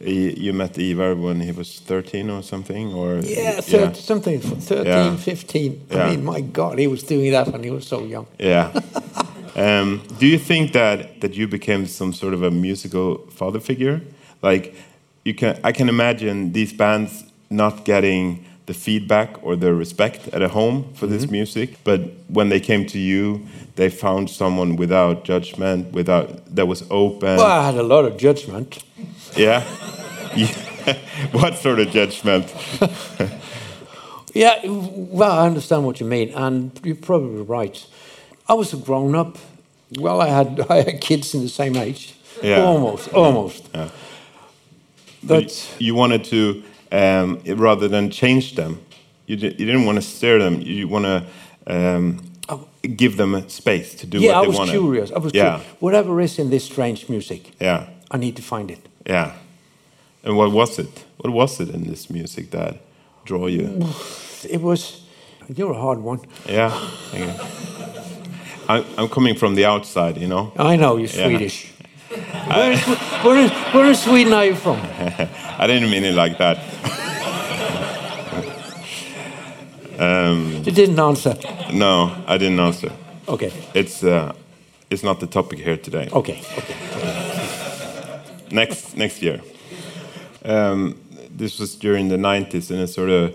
you 0.00 0.52
met 0.52 0.78
Ivar 0.78 1.14
when 1.14 1.40
he 1.40 1.52
was 1.52 1.78
13 1.80 2.30
or 2.30 2.42
something, 2.42 2.92
or 2.94 3.20
Yeah, 3.22 3.60
30, 3.60 3.94
something, 4.00 4.40
13, 4.40 4.86
Yeah. 4.86 5.16
15. 5.16 5.80
Yeah. 5.90 6.04
I 6.06 6.10
mean, 6.10 6.24
my 6.24 6.40
God, 6.40 6.78
he 6.78 6.86
was 6.86 7.02
doing 7.02 7.32
that 7.32 7.48
when 7.48 7.62
he 7.62 7.70
was 7.70 7.86
so 7.86 8.04
young. 8.04 8.26
Yeah. 8.38 8.72
um, 9.56 10.00
do 10.18 10.26
you 10.26 10.38
think 10.38 10.72
that 10.72 11.20
that 11.20 11.34
you 11.34 11.46
became 11.48 11.86
some 11.86 12.12
sort 12.12 12.34
of 12.34 12.42
a 12.42 12.50
musical 12.50 13.18
father 13.30 13.60
figure? 13.60 14.00
Like, 14.42 14.74
you 15.24 15.34
can 15.34 15.58
I 15.64 15.72
can 15.72 15.88
imagine 15.88 16.52
these 16.52 16.72
bands 16.72 17.24
not 17.50 17.84
getting 17.84 18.44
the 18.66 18.74
feedback 18.74 19.28
or 19.42 19.56
the 19.56 19.74
respect 19.74 20.28
at 20.28 20.42
a 20.42 20.48
home 20.48 20.84
for 20.94 21.06
this 21.08 21.22
Mm-hmm. 21.24 21.32
music. 21.32 21.68
But 21.84 22.00
when 22.28 22.48
they 22.50 22.60
came 22.60 22.86
to 22.86 22.98
you, 22.98 23.40
they 23.74 23.90
found 23.90 24.30
someone 24.30 24.76
without 24.76 25.24
judgment, 25.24 25.92
without 25.92 26.28
that 26.56 26.66
was 26.68 26.82
open. 26.90 27.36
Well, 27.36 27.46
I 27.46 27.66
had 27.66 27.74
a 27.76 27.82
lot 27.82 28.04
of 28.04 28.16
judgment. 28.16 28.78
Yeah. 29.40 29.64
Yeah. 30.36 30.96
what 31.32 31.56
sort 31.56 31.80
of 31.80 31.90
judgment? 31.90 32.46
Yeah, 34.32 34.60
well, 34.64 35.32
I 35.32 35.44
understand 35.46 35.84
what 35.84 35.98
you 35.98 36.06
mean, 36.06 36.32
and 36.34 36.70
you're 36.84 36.94
probably 36.94 37.42
right. 37.42 37.84
I 38.48 38.54
was 38.54 38.72
a 38.72 38.76
grown 38.76 39.16
up. 39.16 39.38
Well, 39.98 40.20
I 40.20 40.28
had 40.28 40.60
I 40.70 40.82
had 40.82 41.00
kids 41.00 41.34
in 41.34 41.40
the 41.42 41.48
same 41.48 41.74
age. 41.76 42.14
Yeah. 42.42 42.62
Almost, 42.62 43.12
almost. 43.12 43.68
But 45.22 45.74
you 45.80 45.96
wanted 45.96 46.24
to 46.26 46.62
um, 46.92 47.40
rather 47.56 47.88
than 47.88 48.10
change 48.10 48.54
them. 48.54 48.78
You, 49.26 49.36
di- 49.36 49.56
you 49.58 49.66
didn't 49.66 49.84
want 49.84 49.96
to 49.96 50.02
steer 50.02 50.38
them. 50.38 50.60
You 50.60 50.86
want 50.88 51.04
to 51.06 51.24
um, 51.66 52.20
give 52.96 53.16
them 53.16 53.48
space 53.48 53.94
to 53.96 54.06
do 54.06 54.18
Oh. 54.18 54.20
yeah, 54.20 54.36
what 54.38 54.44
I 54.44 54.48
was 54.48 54.58
wanted. 54.58 54.70
curious. 54.78 55.10
I 55.12 55.18
was 55.18 55.34
yeah, 55.34 55.56
curious. 55.58 55.80
Whatever 55.80 56.20
is 56.20 56.38
in 56.38 56.50
this 56.50 56.64
strange 56.64 57.08
music, 57.08 57.50
yeah, 57.60 57.88
I 58.12 58.16
need 58.18 58.36
to 58.36 58.42
find 58.42 58.70
it. 58.70 58.78
Yeah. 59.06 59.32
And 60.24 60.36
what 60.36 60.52
was 60.52 60.78
it? 60.78 61.04
What 61.18 61.32
was 61.32 61.60
it 61.60 61.68
in 61.70 61.84
this 61.84 62.08
music 62.10 62.50
that 62.50 62.76
draw 63.24 63.46
you? 63.46 63.86
It 64.50 64.62
was. 64.62 65.02
You're 65.54 65.72
a 65.72 65.80
hard 65.80 65.98
one. 65.98 66.20
Yeah. 66.48 66.72
yeah. 67.12 67.46
I'm, 68.68 68.84
I'm 68.96 69.08
coming 69.08 69.34
from 69.36 69.54
the 69.54 69.66
outside, 69.66 70.16
you 70.16 70.28
know. 70.28 70.52
I 70.56 70.76
know 70.76 70.96
you're 70.96 71.08
Yeah. 71.08 71.26
Swedish. 71.28 71.66
Where, 72.48 72.72
is, 72.72 72.80
where, 73.24 73.36
is, 73.36 73.50
where 73.74 73.86
in 73.88 73.94
Sweden 73.94 74.32
are 74.32 74.46
you 74.46 74.54
from? 74.54 74.76
I 75.58 75.66
didn't 75.66 75.90
mean 75.90 76.04
it 76.04 76.14
like 76.14 76.38
that. 76.38 76.58
You 80.00 80.72
didn't 80.72 80.98
answer. 80.98 81.36
No, 81.72 82.10
I 82.26 82.38
didn't 82.38 82.58
answer. 82.60 82.90
Okay, 83.28 83.52
It's 83.74 84.02
uh, 84.02 84.32
it's 84.88 85.02
not 85.02 85.20
the 85.20 85.26
topic 85.26 85.58
here 85.58 85.76
today. 85.76 86.08
okay, 86.12 86.40
okay. 86.56 87.29
Next 88.52 88.96
next 88.96 89.22
year. 89.22 89.40
Um, 90.44 90.94
this 91.38 91.58
was 91.58 91.74
during 91.76 92.08
the 92.08 92.16
90s 92.16 92.70
in 92.70 92.78
a 92.80 92.86
sort 92.86 93.10
of 93.10 93.34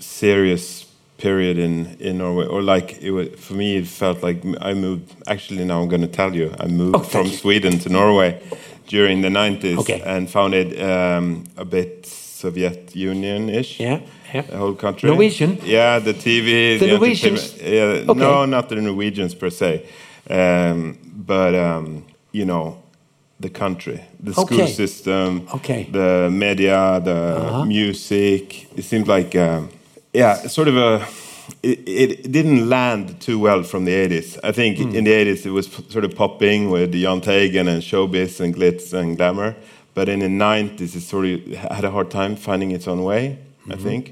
serious 0.00 0.86
period 1.18 1.58
in, 1.58 1.96
in 2.00 2.18
Norway, 2.18 2.46
or 2.46 2.62
like 2.62 3.00
it 3.00 3.10
was, 3.12 3.28
for 3.38 3.54
me, 3.54 3.76
it 3.76 3.86
felt 3.86 4.22
like 4.22 4.42
I 4.60 4.74
moved. 4.74 5.14
Actually, 5.26 5.64
now 5.64 5.80
I'm 5.82 5.88
going 5.88 6.02
to 6.02 6.08
tell 6.16 6.34
you, 6.34 6.52
I 6.58 6.66
moved 6.66 6.96
Oh, 6.96 6.98
from 7.00 7.26
you. 7.26 7.32
Sweden 7.32 7.78
to 7.80 7.88
Norway 7.88 8.40
during 8.88 9.22
the 9.22 9.28
90s 9.28 9.78
Okay. 9.78 10.00
and 10.04 10.28
found 10.28 10.54
it 10.54 10.80
um, 10.82 11.44
a 11.56 11.64
bit 11.64 12.06
Soviet 12.06 12.94
Union 12.96 13.48
ish. 13.48 13.78
Yeah, 13.78 14.00
yeah. 14.34 14.42
The 14.42 14.56
whole 14.56 14.74
country. 14.74 15.08
Norwegian? 15.08 15.58
Yeah, 15.64 16.00
the 16.00 16.12
TV. 16.14 16.78
The 16.78 16.86
the 16.86 16.86
Norwegians? 16.88 17.56
Yeah, 17.60 18.04
Okay. 18.10 18.20
No, 18.20 18.44
not 18.46 18.68
the 18.68 18.74
Norwegians 18.76 19.34
per 19.36 19.50
se. 19.50 19.86
Um, 20.28 20.98
but, 21.26 21.54
um, 21.54 22.04
you 22.32 22.44
know, 22.44 22.81
the 23.42 23.50
country, 23.50 24.00
the 24.22 24.32
school 24.32 24.62
Okay. 24.62 24.72
system, 24.72 25.46
Okay. 25.54 25.86
The 25.92 26.28
media, 26.30 27.00
the 27.04 27.64
music. 27.66 28.66
It 28.76 28.84
seemed 28.84 29.08
like, 29.08 29.34
um, 29.36 29.68
yeah, 30.12 30.34
sort 30.48 30.68
of 30.68 30.76
a. 30.76 31.06
It, 31.62 31.78
it 31.86 32.32
didn't 32.32 32.68
land 32.68 33.20
too 33.20 33.38
well 33.38 33.62
from 33.64 33.84
the 33.84 33.92
80s. 33.92 34.38
I 34.44 34.52
think 34.52 34.78
Hmm. 34.78 34.94
in 34.96 35.04
the 35.04 35.12
80s 35.12 35.44
it 35.44 35.50
was 35.50 35.66
sort 35.88 36.04
of 36.04 36.14
popping 36.14 36.70
with 36.70 36.92
Jan 36.92 37.20
Teigen 37.20 37.66
and 37.68 37.82
showbiz 37.82 38.40
and 38.40 38.54
glitz 38.54 38.92
and 38.92 39.16
glamour. 39.16 39.54
But 39.94 40.08
in 40.08 40.20
the 40.20 40.28
90s, 40.28 40.94
it 40.96 41.02
sort 41.02 41.26
of 41.26 41.40
had 41.76 41.84
a 41.84 41.90
hard 41.90 42.10
time 42.10 42.36
finding 42.36 42.70
its 42.70 42.86
own 42.88 43.02
way, 43.02 43.22
I 43.68 43.74
Mm-hmm. 43.74 43.82
think. 43.88 44.04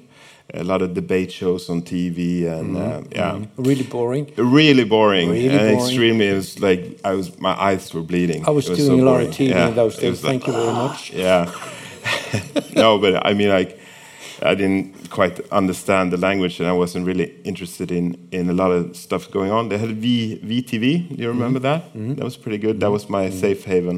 A 0.54 0.64
lot 0.64 0.82
of 0.82 0.94
debate 0.94 1.30
shows 1.30 1.68
on 1.70 1.82
TV 1.82 2.46
and, 2.46 2.76
uh, 2.76 2.80
mm-hmm. 2.80 3.12
yeah. 3.12 3.32
Mm-hmm. 3.32 3.62
Really 3.62 3.84
boring. 3.84 4.32
really 4.36 4.84
boring. 4.84 5.30
Really 5.30 5.48
and 5.48 5.58
boring. 5.58 5.78
extremely 5.78 6.26
it 6.28 6.34
was 6.34 6.58
like 6.60 6.82
i 7.04 7.12
was 7.14 7.38
my 7.38 7.54
eyes 7.68 7.94
were 7.94 8.02
bleeding. 8.02 8.40
I 8.46 8.50
was 8.50 8.68
It 8.68 8.76
doing 8.76 8.98
so 8.98 9.04
a 9.04 9.10
lot 9.10 9.20
of 9.22 9.28
TV 9.30 9.48
Yeah, 9.50 9.68
in 9.68 9.74
those 9.74 9.96
days. 9.96 10.10
was 10.10 10.24
like, 10.24 10.30
Thank 10.32 10.46
you 10.48 10.52
very 10.52 10.72
much. 10.72 11.12
yeah. 11.24 11.44
No 12.82 12.98
but 12.98 13.12
i 13.26 13.32
mean 13.34 13.48
like 13.58 13.78
i 14.42 14.54
didn't 14.54 15.10
quite 15.10 15.36
understand 15.52 16.12
the 16.12 16.16
language 16.28 16.60
and 16.60 16.68
i 16.68 16.72
wasn't 16.72 17.04
really 17.06 17.28
interested 17.44 17.90
in 17.92 18.16
in 18.32 18.48
a 18.48 18.52
lot 18.62 18.70
of 18.78 18.96
stuff 18.96 19.30
going 19.30 19.50
on. 19.52 19.68
They 19.68 19.78
had 19.78 19.90
v 20.04 20.40
vtv 20.50 20.82
do 21.16 21.22
you 21.22 21.28
remember 21.28 21.60
Mm-hmm. 21.60 21.70
that? 21.70 21.82
Mm-hmm. 21.94 22.14
That 22.16 22.24
was 22.24 22.36
pretty 22.36 22.58
good. 22.58 22.80
That 22.80 22.90
was 22.90 23.08
my 23.08 23.30
safe 23.30 23.62
haven 23.72 23.96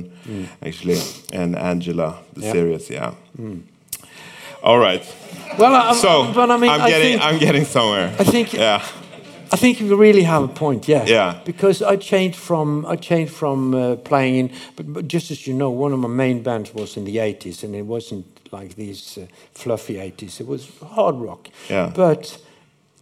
actually. 0.68 1.00
And 1.32 1.56
angela 1.56 2.09
the 2.35 2.42
Yeah. 2.42 2.52
series 2.52 2.90
yeah 2.90 3.12
mm. 3.38 3.61
All 4.62 4.78
right 4.78 5.04
Well, 5.59 5.75
I, 5.75 5.95
so 5.95 6.33
but 6.33 6.50
I 6.50 6.57
mean, 6.57 6.71
am 6.71 6.81
I 6.81 6.88
getting 6.90 7.19
think, 7.19 7.23
i'm 7.23 7.38
getting 7.38 7.64
somewhere 7.64 8.09
I 8.19 8.25
think 8.25 8.52
yeah 8.66 8.85
I 9.52 9.57
think 9.57 9.81
you 9.81 9.95
really 9.97 10.23
have 10.23 10.42
a 10.42 10.49
point, 10.49 10.88
yeah. 10.88 11.04
Yeah. 11.04 11.40
Because 11.45 11.83
I 11.83 11.97
changed 11.97 12.38
from 12.38 12.87
I 12.87 12.97
changed 12.97 13.35
from 13.35 13.75
uh, 13.75 13.97
playing 13.97 14.37
in, 14.37 14.50
but, 14.76 14.90
but 14.90 15.09
just 15.09 15.31
as 15.31 15.47
you 15.47 15.52
know, 15.52 15.69
one 15.69 15.92
of 15.92 15.99
my 15.99 16.09
main 16.09 16.42
bands 16.42 16.73
was 16.73 16.97
in 16.97 17.04
the 17.04 17.16
'80s, 17.19 17.62
and 17.62 17.75
it 17.75 17.83
wasn't 17.83 18.25
like 18.50 18.76
these 18.76 19.19
uh, 19.19 19.26
fluffy 19.52 19.97
'80s. 19.97 20.40
It 20.40 20.47
was 20.47 20.71
hard 20.81 21.16
rock. 21.16 21.49
Yeah. 21.69 21.92
But 21.95 22.38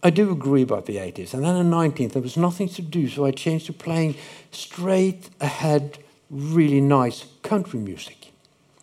I 0.03 0.09
do 0.09 0.29
agree 0.29 0.63
about 0.63 0.87
the 0.87 0.97
'80s, 0.97 1.33
and 1.33 1.45
then 1.45 1.55
in 1.55 1.69
the 1.69 1.77
'90s 1.77 2.11
there 2.11 2.21
was 2.21 2.35
nothing 2.35 2.67
to 2.67 2.81
do, 2.81 3.07
so 3.07 3.23
I 3.23 3.31
changed 3.31 3.67
to 3.67 3.73
playing 3.73 4.15
straight 4.51 5.29
ahead, 5.39 5.99
really 6.29 6.81
nice 6.81 7.27
country 7.43 7.79
music 7.79 8.33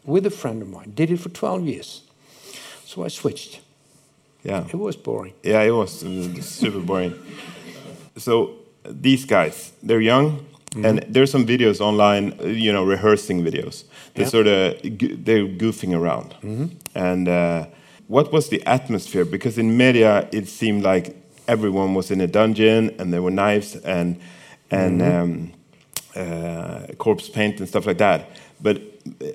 with 0.05 0.25
a 0.25 0.31
friend 0.31 0.63
of 0.63 0.69
mine. 0.69 0.93
Did 0.95 1.11
it 1.11 1.19
for 1.21 1.29
12 1.29 1.67
years, 1.67 2.03
so 2.89 3.05
I 3.07 3.09
switched. 3.11 3.61
yeah 4.45 4.65
It 4.73 4.79
was 4.79 4.97
boring. 4.97 5.33
Yeah, 5.43 5.63
it 5.69 5.75
was 5.75 5.91
super 6.61 6.81
boring. 6.81 7.13
So 8.17 8.33
these 9.03 9.25
guys, 9.27 9.73
they're 9.83 10.01
young, 10.15 10.27
and 10.85 11.05
there's 11.15 11.31
some 11.31 11.47
videos 11.47 11.81
online, 11.81 12.27
you 12.65 12.73
know, 12.73 12.85
rehearsing 12.95 13.45
videos. 13.45 13.85
They 14.15 14.23
Yeah. 14.23 14.31
sort 14.31 14.47
of 14.47 14.63
they're 15.27 15.49
goofing 15.63 15.93
around. 16.01 16.29
And 16.95 17.29
uh, 17.29 17.67
what 18.09 18.33
was 18.33 18.49
the 18.49 18.61
atmosphere? 18.67 19.25
Because 19.25 19.61
in 19.61 19.77
media, 19.77 20.29
it 20.33 20.49
seemed 20.49 20.83
like 20.93 21.07
everyone 21.47 21.95
was 21.95 22.11
in 22.11 22.21
a 22.21 22.27
dungeon, 22.27 22.91
and 22.99 23.13
there 23.13 23.23
were 23.23 23.35
knives 23.35 23.77
and 23.85 24.17
and 24.71 25.03
um, 25.03 25.51
uh, 26.17 26.87
corpse 26.99 27.29
paint 27.31 27.59
and 27.61 27.69
stuff 27.69 27.87
like 27.87 27.99
that. 27.99 28.21
But 28.61 28.77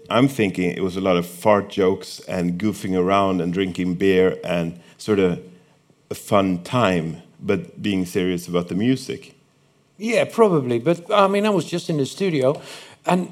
I'm 0.10 0.28
thinking 0.28 0.72
it 0.72 0.82
was 0.84 0.98
a 0.98 1.02
lot 1.02 1.18
of 1.18 1.26
fart 1.26 1.70
jokes 1.70 2.20
and 2.28 2.60
goofing 2.60 2.96
around 2.98 3.42
and 3.42 3.54
drinking 3.54 3.96
beer 3.96 4.38
and 4.44 4.80
sort 4.98 5.20
of 5.20 5.40
a 6.10 6.16
fun 6.16 6.64
time, 6.64 7.18
but 7.40 7.82
being 7.82 8.06
serious 8.06 8.48
about 8.48 8.68
the 8.68 8.76
music. 8.76 9.34
Yeah, 9.98 10.26
probably. 10.26 10.80
But 10.80 11.10
I 11.12 11.28
mean, 11.28 11.46
I 11.46 11.50
was 11.50 11.66
just 11.66 11.90
in 11.90 11.98
the 11.98 12.06
studio, 12.06 12.62
and 13.06 13.28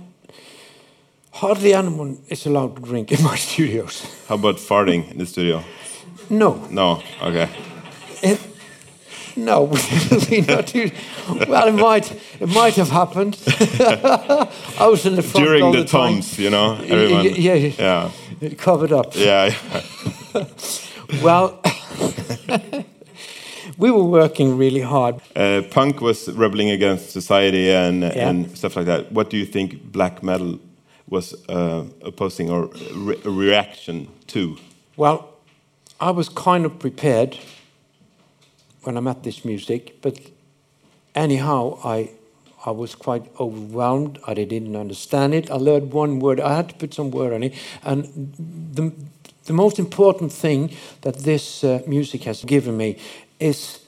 hardly 1.32 1.74
anyone 1.74 2.18
is 2.30 2.46
allowed 2.46 2.76
to 2.76 2.82
drink 2.82 3.12
in 3.12 3.24
my 3.24 3.36
studios. 3.50 4.06
How 4.28 4.36
about 4.36 4.58
farting 4.58 5.12
in 5.12 5.18
the 5.18 5.26
studio? 5.26 5.64
No, 6.30 6.54
No, 6.70 7.02
okay. 7.22 7.50
it, 8.24 8.40
no, 9.36 9.64
we 10.30 10.42
not 10.42 10.68
do. 10.68 10.90
Well, 11.48 11.68
it 11.68 11.74
might, 11.74 12.12
it 12.40 12.50
might 12.50 12.76
have 12.76 12.90
happened. 12.90 13.38
I 14.80 14.88
was 14.88 15.06
in 15.06 15.16
the 15.16 15.22
front 15.22 15.46
During 15.48 15.72
the, 15.72 15.80
the, 15.80 15.86
toms, 15.86 16.38
you 16.40 16.50
know, 16.50 16.76
everyone. 16.76 17.26
yeah, 17.36 17.54
yeah, 17.56 18.12
covered 18.58 18.92
up. 18.92 19.16
yeah. 19.16 19.54
Well, 21.22 21.60
we 23.78 23.92
were 23.92 24.04
working 24.04 24.58
really 24.58 24.80
hard. 24.82 25.16
Uh, 25.36 25.62
punk 25.70 26.00
was 26.02 26.28
rebelling 26.30 26.70
against 26.72 27.12
society 27.12 27.70
and 27.70 28.02
Yeah. 28.04 28.30
and 28.30 28.58
stuff 28.58 28.76
like 28.78 28.86
that. 28.86 29.12
What 29.12 29.30
do 29.30 29.38
you 29.38 29.46
think 29.46 29.92
black 29.92 30.24
metal 30.24 30.60
was 31.10 31.34
uh, 31.50 31.84
opposing 32.02 32.50
or 32.50 32.70
re 32.96 33.16
a 33.26 33.30
reaction 33.30 34.08
to? 34.28 34.56
Well, 34.98 35.28
I 36.00 36.12
was 36.12 36.30
kind 36.30 36.66
of 36.66 36.80
prepared 36.80 37.38
when 38.84 38.98
I 38.98 39.00
met 39.00 39.24
this 39.24 39.46
music, 39.46 40.02
but 40.02 40.20
anyhow, 41.16 41.80
I 41.84 42.12
I 42.64 42.72
was 42.72 42.94
quite 42.94 43.24
overwhelmed. 43.40 44.20
I 44.28 44.36
didn't 44.36 44.76
understand 44.76 45.34
it. 45.34 45.50
I 45.50 45.56
learned 45.56 45.94
one 45.94 46.20
word. 46.20 46.40
I 46.40 46.56
had 46.56 46.70
to 46.70 46.76
put 46.76 46.94
some 46.94 47.10
word 47.10 47.34
on 47.34 47.44
it, 47.44 47.54
and 47.84 48.34
the 48.74 48.92
the 49.46 49.54
most 49.54 49.80
important 49.80 50.32
thing 50.32 50.72
that 51.02 51.16
this 51.18 51.64
uh, 51.64 51.82
music 51.88 52.24
has 52.24 52.44
given 52.44 52.78
me 52.78 52.98
is 53.40 53.80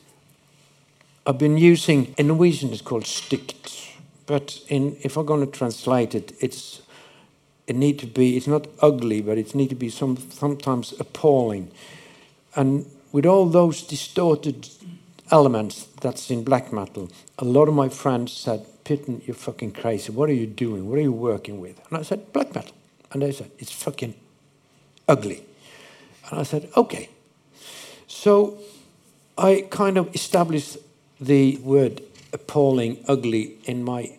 I've 1.25 1.37
been 1.37 1.57
using 1.57 2.13
in 2.17 2.27
Norwegian. 2.27 2.71
It's 2.71 2.81
called 2.81 3.03
stygt, 3.03 3.89
but 4.25 4.59
in 4.67 4.97
if 5.01 5.17
I'm 5.17 5.25
going 5.25 5.45
to 5.45 5.51
translate 5.51 6.15
it, 6.15 6.33
it's 6.39 6.83
it 7.67 7.75
need 7.75 7.99
to 7.99 8.07
be 8.07 8.35
it's 8.35 8.47
not 8.47 8.67
ugly 8.81 9.21
but 9.21 9.37
it 9.37 9.55
need 9.55 9.69
to 9.69 9.75
be 9.75 9.89
some 9.89 10.17
sometimes 10.17 10.93
appalling 10.99 11.71
and 12.55 12.85
with 13.11 13.25
all 13.25 13.45
those 13.45 13.81
distorted 13.83 14.69
elements 15.31 15.85
that's 16.01 16.29
in 16.29 16.43
black 16.43 16.71
metal. 16.71 17.09
A 17.39 17.45
lot 17.45 17.67
of 17.67 17.73
my 17.73 17.89
friends 17.89 18.33
said 18.33 18.65
Pytten 18.83 19.25
you're 19.25 19.35
fucking 19.35 19.71
crazy. 19.71 20.11
What 20.11 20.29
are 20.29 20.33
you 20.33 20.47
doing? 20.47 20.89
What 20.89 20.99
are 20.99 21.01
you 21.01 21.11
working 21.11 21.59
with? 21.59 21.79
And 21.89 21.97
I 21.97 22.01
said 22.01 22.33
black 22.33 22.53
metal. 22.53 22.75
And 23.11 23.21
they 23.21 23.31
said 23.31 23.51
it's 23.59 23.71
fucking 23.71 24.15
ugly. 25.07 25.43
And 26.29 26.39
I 26.39 26.43
said 26.43 26.69
okay. 26.75 27.09
So 28.07 28.57
I 29.37 29.65
kind 29.69 29.97
of 29.97 30.13
established 30.13 30.77
the 31.19 31.57
word 31.57 32.01
appalling, 32.33 33.03
ugly 33.07 33.57
in 33.65 33.83
my 33.83 34.17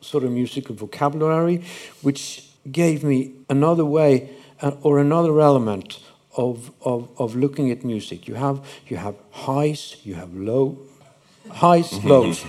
sort 0.00 0.24
of 0.24 0.30
musical 0.32 0.74
vocabulary, 0.74 1.64
which 2.02 2.48
gave 2.70 3.02
me 3.02 3.32
another 3.48 3.84
way 3.84 4.30
uh, 4.60 4.72
or 4.82 4.98
another 4.98 5.40
element 5.40 5.98
of, 6.36 6.70
of, 6.82 7.08
of 7.18 7.36
looking 7.36 7.70
at 7.70 7.84
music. 7.84 8.28
You 8.28 8.34
have, 8.34 8.64
you 8.88 8.96
have 8.96 9.14
highs, 9.30 9.96
you 10.04 10.14
have 10.14 10.34
low, 10.34 10.78
highs, 11.50 11.90
mm-hmm. 11.90 12.08
lows. 12.08 12.44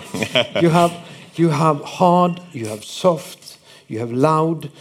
you, 0.61 0.69
have, 0.69 0.93
you 1.35 1.49
have 1.49 1.81
hard, 1.81 2.41
you 2.51 2.67
have 2.67 2.83
soft, 2.83 3.57
you 3.87 3.99
have 3.99 4.11
loud. 4.11 4.71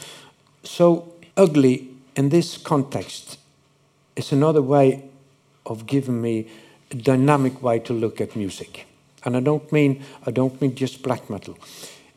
So, 0.62 1.12
ugly 1.36 1.88
in 2.16 2.28
this 2.28 2.56
context 2.56 3.38
is 4.16 4.32
another 4.32 4.62
way 4.62 5.04
of 5.66 5.86
giving 5.86 6.20
me 6.20 6.46
a 6.90 6.94
dynamic 6.94 7.62
way 7.62 7.78
to 7.80 7.92
look 7.92 8.20
at 8.20 8.36
music. 8.36 8.86
And 9.24 9.36
I 9.36 9.40
don't 9.40 9.70
mean 9.72 10.02
I 10.26 10.30
don't 10.30 10.60
mean 10.60 10.74
just 10.74 11.02
black 11.02 11.30
metal. 11.30 11.58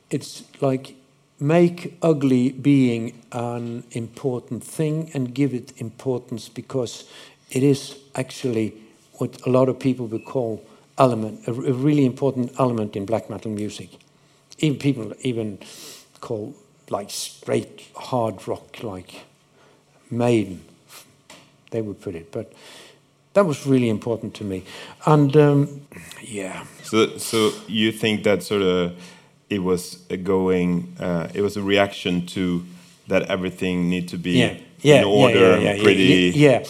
It's 0.10 0.44
like 0.62 0.96
make 1.40 1.98
ugly 2.02 2.52
being 2.52 3.22
an 3.32 3.84
important 3.92 4.64
thing 4.64 5.12
and 5.14 5.34
give 5.34 5.54
it 5.54 5.74
importance 5.78 6.50
because 6.50 7.10
it 7.52 7.64
is 7.64 7.98
actually 8.16 8.74
what 9.14 9.46
a 9.46 9.50
lot 9.50 9.70
of 9.70 9.80
people 9.80 10.08
would 10.08 10.26
call 10.26 10.64
element 10.98 11.48
a, 11.48 11.52
a 11.52 11.74
really 11.74 12.06
important 12.06 12.52
element 12.60 12.96
in 12.96 13.06
black 13.06 13.30
metal 13.30 13.52
music. 13.52 13.90
Even 14.60 14.80
people 14.80 15.14
even 15.22 15.60
call 16.20 16.56
like 16.90 17.10
straight 17.10 17.84
hard 17.96 18.48
rock 18.48 18.82
like 18.84 19.22
Maiden 20.10 20.64
they 21.72 21.82
would 21.82 22.02
put 22.02 22.16
it, 22.16 22.32
but 22.32 22.54
that 23.34 23.46
was 23.46 23.68
really 23.68 23.90
important 23.90 24.34
to 24.36 24.44
me. 24.44 24.64
And 25.06 25.36
um, 25.38 25.82
yeah. 26.22 26.66
So, 26.84 27.18
so 27.18 27.52
you 27.68 27.92
think 27.92 28.24
that 28.24 28.42
sort 28.44 28.62
of 28.62 28.96
it 29.50 29.64
was 29.64 30.06
a 30.10 30.18
going, 30.18 30.96
uh, 31.00 31.30
it 31.34 31.42
was 31.42 31.58
a 31.58 31.62
reaction 31.62 32.26
to 32.28 32.64
that 33.08 33.24
everything 33.24 33.90
need 33.90 34.08
to 34.10 34.18
be 34.18 34.32
yeah. 34.32 34.58
Yeah, 34.80 35.00
in 35.00 35.06
order, 35.06 35.60
yeah, 35.60 35.74
yeah, 35.74 35.84
pretty. 35.84 36.32
Yeah, 36.36 36.64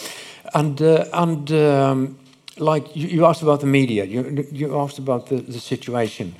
and 0.54 0.80
uh, 0.80 1.04
and 1.12 1.52
um, 1.52 2.18
like 2.56 2.96
you, 2.96 3.06
you, 3.06 3.26
asked 3.26 3.42
about 3.42 3.60
the 3.60 3.66
media, 3.66 4.04
you 4.04 4.46
you 4.50 4.80
asked 4.80 4.98
about 4.98 5.26
the, 5.26 5.36
the 5.36 5.60
situation. 5.60 6.34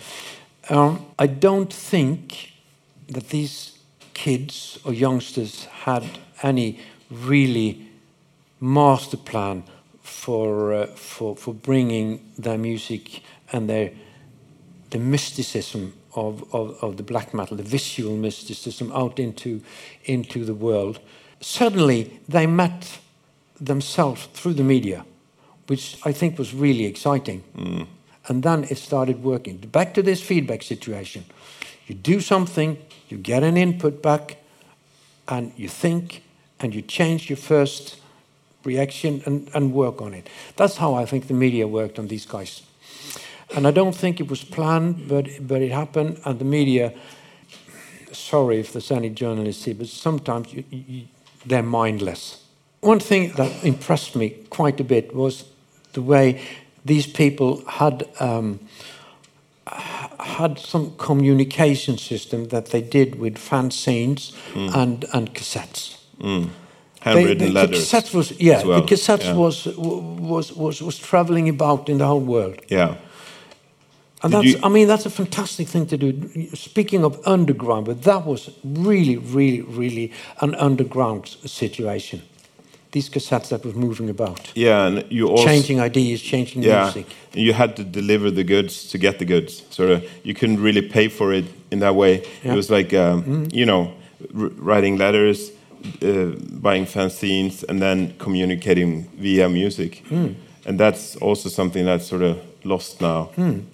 Um, 0.71 1.05
I 1.19 1.27
don't 1.27 1.71
think 1.73 2.53
that 3.09 3.29
these 3.29 3.79
kids 4.15 4.79
or 4.85 4.93
youngsters 4.93 5.65
had 5.85 6.05
any 6.43 6.81
really 7.11 7.87
master 8.61 9.17
plan 9.17 9.63
for, 10.03 10.75
uh, 10.75 10.87
for, 10.87 11.37
for 11.37 11.55
bringing 11.55 12.21
their 12.37 12.59
music 12.59 13.23
and 13.53 13.69
their, 13.69 13.93
the 14.91 14.99
mysticism 14.99 15.95
of, 16.19 16.55
of, 16.55 16.83
of 16.83 16.97
the 16.97 17.03
black 17.03 17.33
metal, 17.33 17.57
the 17.57 17.63
visual 17.63 18.17
mysticism 18.17 18.91
out 18.93 19.19
into, 19.19 19.63
into 20.05 20.45
the 20.45 20.55
world. 20.55 20.99
Suddenly, 21.41 22.21
they 22.29 22.47
met 22.47 22.99
themselves 23.61 24.27
through 24.35 24.55
the 24.55 24.65
media, 24.65 25.05
which 25.67 25.99
I 26.05 26.13
think 26.13 26.39
was 26.39 26.55
really 26.55 26.85
exciting. 26.85 27.43
Mm. 27.57 27.87
And 28.27 28.43
then 28.43 28.65
it 28.65 28.79
started 28.79 29.23
working. 29.23 29.57
Back 29.59 29.95
to 29.95 30.03
this 30.03 30.23
feedback 30.23 30.63
situation. 30.63 31.25
You 31.87 31.95
do 31.95 32.21
something, 32.21 32.77
you 33.09 33.17
get 33.17 33.43
an 33.43 33.57
input 33.57 34.03
back, 34.03 34.37
and 35.27 35.53
you 35.57 35.69
think, 35.69 36.23
and 36.61 36.75
you 36.75 36.83
change 36.83 37.31
your 37.31 37.37
first 37.37 38.01
reaction 38.65 39.23
and, 39.25 39.49
and 39.55 39.73
work 39.73 40.03
on 40.03 40.15
it. 40.15 40.29
That's 40.57 40.77
how 40.77 40.95
I 40.95 41.07
think 41.07 41.29
the 41.29 41.35
media 41.35 41.67
worked 41.67 41.99
on 41.99 42.09
these 42.09 42.27
guys. 42.27 42.63
And 43.57 43.67
I 43.67 43.71
don't 43.71 43.95
think 43.95 44.21
it 44.21 44.29
was 44.29 44.45
planned, 44.45 45.09
but, 45.09 45.29
but 45.41 45.63
it 45.63 45.73
happened, 45.73 46.21
and 46.25 46.39
the 46.39 46.45
media, 46.45 46.93
sorry 48.13 48.61
if 48.61 48.73
there's 48.73 48.91
any 48.91 49.09
journalists 49.09 49.65
here, 49.65 49.75
but 49.75 49.89
sometimes 49.89 50.53
you, 50.53 50.65
you, 50.71 51.09
they're 51.47 51.63
mindless. 51.63 52.45
One 52.81 53.01
thing 53.01 53.33
that 53.33 53.65
impressed 53.65 54.15
me 54.15 54.31
quite 54.51 54.81
a 54.81 54.85
bit 54.85 55.15
was 55.15 55.45
the 55.95 56.03
way 56.03 56.43
these 56.85 57.07
people 57.07 57.65
had 57.67 58.09
um, 58.21 58.61
had 59.67 60.59
some 60.59 60.95
communication 60.97 61.99
system 61.99 62.49
that 62.49 62.67
they 62.67 62.81
did 62.81 63.19
with 63.19 63.37
fanzines 63.37 64.33
mm. 64.53 64.75
and, 64.75 65.05
and 65.13 65.35
cassettes. 65.35 65.97
Mm 66.21 66.51
handwritten 67.01 67.39
the, 67.39 67.53
letters. 67.53 67.71
The 67.71 67.77
cassette 67.77 68.15
was 68.15 68.41
yeah, 68.41 68.65
well. 68.65 68.81
the 68.81 68.87
cassette 68.87 69.25
yeah. 69.25 69.35
was 69.35 69.67
was 69.67 70.53
was 70.53 70.83
was 70.83 70.99
traveling 70.99 71.49
about 71.49 71.89
in 71.89 71.99
the 71.99 72.07
whole 72.07 72.21
world. 72.21 72.61
Yeah. 72.69 72.97
And 74.23 74.33
Did 74.33 74.39
that's, 74.39 74.47
you, 74.47 74.61
I 74.65 74.69
mean, 74.69 74.89
that's 74.89 75.07
a 75.07 75.11
fantastic 75.11 75.69
thing 75.69 75.87
to 75.87 75.97
do. 75.97 76.49
Speaking 76.57 77.05
of 77.05 77.21
underground, 77.25 77.87
but 77.87 78.03
that 78.03 78.27
was 78.27 78.51
really, 78.65 79.17
really, 79.17 79.63
really 79.63 80.13
an 80.41 80.55
underground 80.57 81.29
situation. 81.45 82.23
These 82.91 83.11
cassettes 83.11 83.51
that 83.51 83.65
was 83.65 83.75
moving 83.75 84.09
about. 84.09 84.51
Yeah, 84.55 84.87
and 84.87 85.05
you 85.11 85.29
also 85.29 85.45
changing 85.45 85.79
ideas, 85.79 86.23
changing 86.23 86.63
yeah, 86.63 86.85
music. 86.85 87.07
You 87.35 87.53
had 87.53 87.77
to 87.77 87.85
deliver 87.85 88.31
the 88.31 88.45
goods 88.45 88.89
to 88.91 88.99
get 88.99 89.19
the 89.19 89.25
goods. 89.25 89.63
Sort 89.71 89.91
of, 89.91 90.11
you 90.25 90.35
couldn't 90.35 90.61
really 90.61 90.83
pay 90.83 91.09
for 91.09 91.33
it 91.33 91.45
in 91.71 91.81
that 91.81 91.95
way. 91.95 92.27
Yeah. 92.43 92.53
It 92.53 92.57
was 92.57 92.71
like, 92.71 92.95
um, 92.95 93.23
mm. 93.23 93.55
you 93.55 93.67
know, 93.67 93.93
writing 94.33 94.97
letters, 94.97 95.53
uh, 96.03 96.33
buying 96.61 96.87
fanzines 96.87 97.63
and 97.69 97.81
then 97.81 98.15
communicating 98.19 99.05
via 99.11 99.49
music. 99.49 100.03
Mm. 100.09 100.35
And 100.65 100.81
that's 100.81 101.15
also 101.17 101.49
something 101.51 101.85
that's 101.85 102.07
sort 102.07 102.23
of 102.23 102.39
lost 102.65 103.01
now. 103.01 103.31
Mm. 103.37 103.65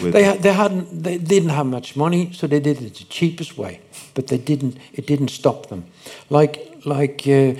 They, 0.00 0.36
they 0.36 0.52
hadn't 0.52 1.02
they 1.02 1.18
didn't 1.18 1.50
have 1.50 1.66
much 1.66 1.96
money, 1.96 2.32
so 2.32 2.46
they 2.46 2.60
did 2.60 2.82
it 2.82 2.94
the 2.94 3.04
cheapest 3.04 3.56
way. 3.56 3.80
But 4.14 4.26
they 4.26 4.38
didn't. 4.38 4.76
It 4.92 5.06
didn't 5.06 5.28
stop 5.28 5.68
them. 5.68 5.84
Like 6.28 6.80
like 6.84 7.26
uh, 7.26 7.54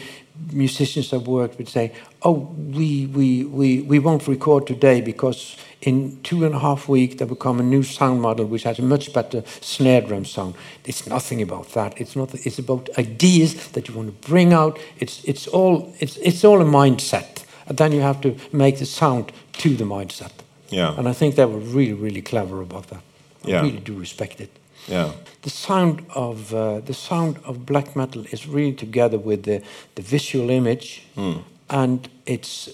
musicians 0.52 1.12
I've 1.12 1.26
worked 1.26 1.58
would 1.58 1.68
say, 1.68 1.92
"Oh, 2.22 2.54
we 2.56 3.06
we 3.06 3.44
we 3.44 3.82
we 3.82 3.98
won't 3.98 4.26
record 4.26 4.66
today 4.66 5.00
because 5.00 5.56
in 5.82 6.18
two 6.22 6.44
and 6.44 6.54
a 6.54 6.58
half 6.58 6.88
weeks 6.88 7.16
there 7.16 7.26
will 7.26 7.36
come 7.36 7.60
a 7.60 7.62
new 7.62 7.82
sound 7.82 8.20
model 8.20 8.46
which 8.46 8.64
has 8.64 8.78
a 8.78 8.82
much 8.82 9.12
better 9.12 9.42
snare 9.60 10.00
drum 10.00 10.24
sound. 10.24 10.54
It's 10.84 11.06
nothing 11.06 11.42
about 11.42 11.72
that. 11.72 12.00
It's 12.00 12.16
not. 12.16 12.34
It's 12.34 12.58
about 12.58 12.88
ideas 12.98 13.68
that 13.68 13.88
you 13.88 13.94
want 13.94 14.08
to 14.08 14.28
bring 14.28 14.52
out. 14.52 14.78
It's 14.98 15.22
it's 15.24 15.46
all 15.46 15.94
it's 16.00 16.16
it's 16.16 16.44
all 16.44 16.60
a 16.60 16.64
mindset, 16.64 17.44
and 17.66 17.78
then 17.78 17.92
you 17.92 18.00
have 18.00 18.20
to 18.22 18.36
make 18.52 18.78
the 18.78 18.86
sound 18.86 19.32
to 19.58 19.76
the 19.76 19.84
mindset. 19.84 20.45
Yeah. 20.70 20.98
And 20.98 21.08
I 21.08 21.12
think 21.12 21.34
they 21.34 21.44
were 21.44 21.58
really 21.58 21.94
really 21.94 22.22
clever 22.22 22.60
about 22.60 22.86
that. 22.88 23.02
I 23.44 23.48
yeah. 23.48 23.62
really 23.62 23.80
do 23.80 23.94
respect 23.98 24.40
it. 24.40 24.50
Yeah. 24.88 25.12
The 25.42 25.50
sound 25.50 26.04
of 26.14 26.52
uh, 26.52 26.80
the 26.80 26.94
sound 26.94 27.38
of 27.44 27.66
black 27.66 27.96
metal 27.96 28.24
is 28.30 28.46
really 28.46 28.72
together 28.72 29.18
with 29.18 29.42
the 29.42 29.62
the 29.94 30.02
visual 30.02 30.50
image, 30.50 31.02
mm. 31.16 31.42
and 31.68 32.08
it's 32.24 32.70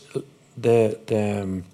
the 0.57 0.99
the 1.07 1.43
um, 1.43 1.65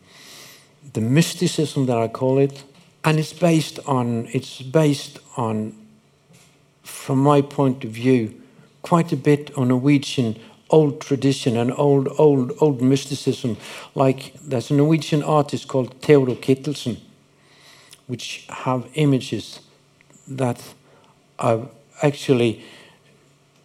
the 0.93 1.01
mysticism 1.01 1.87
that 1.87 1.99
I 1.99 2.09
call 2.09 2.39
it, 2.39 2.65
and 3.05 3.19
it's 3.19 3.33
based 3.33 3.79
on 3.87 4.29
it's 4.33 4.63
based 4.63 5.19
on, 5.37 5.73
from 6.83 7.19
my 7.19 7.43
point 7.43 7.85
of 7.85 7.91
view, 7.91 8.35
quite 8.83 9.13
a 9.13 9.17
bit 9.17 9.57
on 9.57 9.69
Norwegian 9.69 10.37
old 10.71 11.01
tradition 11.01 11.57
and 11.57 11.73
old 11.77 12.09
old 12.19 12.53
old 12.61 12.83
mysticism. 12.83 13.57
Like 13.95 14.35
there's 14.43 14.71
a 14.71 14.75
Norwegian 14.75 15.23
artist 15.23 15.69
called 15.69 15.95
Theodor 16.01 16.35
Kittelsen, 16.35 16.99
which 18.07 18.47
have 18.49 18.87
images 18.95 19.61
that 20.27 20.75
I 21.39 21.63
actually 22.03 22.63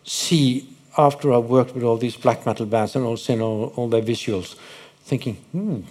see 0.03 0.69
after 0.97 1.33
I've 1.33 1.45
worked 1.45 1.73
with 1.73 1.83
all 1.83 1.97
these 1.97 2.15
black 2.15 2.45
metal 2.45 2.65
bands 2.65 2.95
and 2.95 3.05
also 3.05 3.39
all, 3.39 3.73
all 3.75 3.89
their 3.89 4.01
visuals, 4.01 4.55
thinking, 5.03 5.35
hmm, 5.51 5.81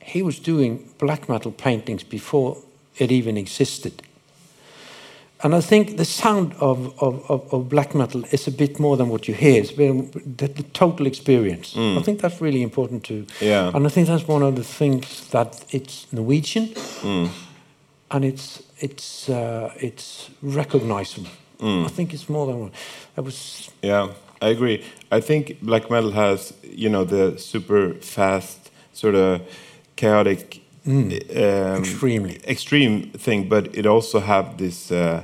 he 0.00 0.22
was 0.22 0.38
doing 0.38 0.90
black 0.98 1.28
metal 1.28 1.52
paintings 1.52 2.02
before 2.02 2.58
it 2.98 3.12
even 3.12 3.36
existed. 3.36 4.02
And 5.44 5.54
I 5.54 5.60
think 5.60 5.98
the 5.98 6.06
sound 6.06 6.54
of, 6.58 6.98
of, 7.02 7.30
of, 7.30 7.52
of 7.52 7.68
black 7.68 7.94
metal 7.94 8.24
is 8.32 8.48
a 8.48 8.50
bit 8.50 8.80
more 8.80 8.96
than 8.96 9.10
what 9.10 9.28
you 9.28 9.34
hear. 9.34 9.60
It's 9.60 9.72
been 9.72 10.10
the, 10.38 10.48
the 10.48 10.62
total 10.72 11.06
experience. 11.06 11.74
Mm. 11.74 11.98
I 11.98 12.02
think 12.02 12.22
that's 12.22 12.40
really 12.40 12.62
important 12.62 13.04
too. 13.04 13.26
Yeah. 13.42 13.70
And 13.74 13.84
I 13.86 13.90
think 13.90 14.08
that's 14.08 14.26
one 14.26 14.42
of 14.42 14.56
the 14.56 14.64
things 14.64 15.28
that 15.28 15.62
it's 15.70 16.10
Norwegian 16.12 16.68
mm. 17.02 17.28
and 18.10 18.24
it's 18.24 18.62
it's 18.78 19.28
uh, 19.28 19.70
it's 19.76 20.30
recognizable. 20.42 21.30
Mm. 21.58 21.84
I 21.84 21.88
think 21.88 22.14
it's 22.14 22.28
more 22.28 22.46
than 22.46 22.60
one. 22.60 22.72
That 23.14 23.24
was. 23.24 23.70
Yeah, 23.82 24.12
I 24.40 24.48
agree. 24.48 24.82
I 25.12 25.20
think 25.20 25.60
black 25.60 25.90
metal 25.90 26.12
has 26.12 26.54
you 26.62 26.88
know 26.88 27.04
the 27.04 27.38
super 27.38 27.94
fast 28.00 28.70
sort 28.92 29.14
of 29.14 29.42
chaotic, 29.96 30.62
mm. 30.86 31.12
um, 31.36 31.82
extremely 31.82 32.40
extreme 32.48 33.10
thing, 33.10 33.48
but 33.48 33.76
it 33.76 33.86
also 33.86 34.20
have 34.20 34.56
this 34.56 34.90
uh, 34.90 35.22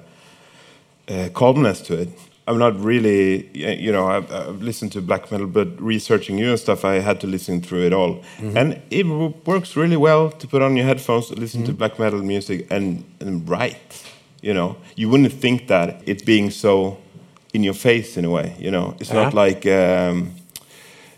uh, 1.11 1.29
calmness 1.35 1.81
to 1.83 1.94
it. 1.94 2.09
I'm 2.46 2.59
not 2.59 2.81
really, 2.81 3.46
you 3.55 3.92
know, 3.92 4.09
I've, 4.09 4.33
I've 4.33 4.62
listened 4.62 4.92
to 4.92 5.01
black 5.01 5.31
metal, 5.31 5.46
but 5.46 5.81
researching 5.81 6.37
you 6.38 6.51
and 6.51 6.59
stuff, 6.59 6.85
I 6.85 6.94
had 6.94 7.20
to 7.20 7.27
listen 7.27 7.61
through 7.61 7.87
it 7.87 7.92
all, 7.92 8.23
and 8.38 8.81
it 8.90 9.05
works 9.46 9.77
really 9.77 9.96
well 9.96 10.31
to 10.31 10.46
put 10.49 10.61
on 10.62 10.77
your 10.77 10.87
headphones, 10.87 11.31
listen 11.31 11.64
to 11.64 11.73
black 11.73 11.99
metal 11.99 12.23
music, 12.23 12.66
and 12.70 13.05
and 13.20 13.49
write. 13.49 14.05
You 14.42 14.55
know, 14.55 14.77
you 14.96 15.09
wouldn't 15.11 15.33
think 15.33 15.68
that 15.68 16.03
it 16.07 16.25
being 16.25 16.51
so 16.51 16.96
in 17.53 17.62
your 17.62 17.75
face 17.75 18.16
in 18.16 18.25
a 18.25 18.31
way. 18.31 18.57
You 18.59 18.70
know, 18.70 18.94
it's 18.99 19.12
not 19.12 19.35
like. 19.35 19.66
Um, 19.66 20.33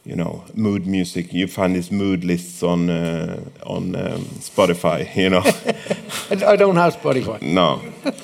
you 0.04 0.16
know, 0.16 0.44
mood 0.54 0.84
music. 0.84 1.32
You 1.32 1.46
find 1.46 1.76
these 1.76 1.92
mood 1.92 2.24
lists 2.24 2.62
on 2.64 2.90
uh, 2.90 3.40
on 3.64 3.94
um, 3.94 4.24
Spotify. 4.40 5.08
You 5.16 5.30
know, 5.30 5.42
I, 5.44 6.52
I 6.52 6.56
don't 6.56 6.76
have 6.76 6.96
Spotify. 6.96 7.40
no. 7.40 7.80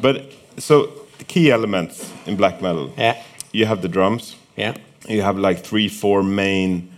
But 0.00 0.30
so 0.58 0.86
the 1.18 1.24
key 1.24 1.50
elements 1.50 2.12
in 2.26 2.36
black 2.36 2.60
metal. 2.62 2.90
Yeah. 2.98 3.14
You 3.52 3.66
have 3.66 3.80
the 3.82 3.88
drums. 3.88 4.36
Yeah. 4.56 4.74
You 5.08 5.22
have 5.22 5.38
like 5.38 5.60
three, 5.64 5.88
four 5.88 6.22
main 6.22 6.90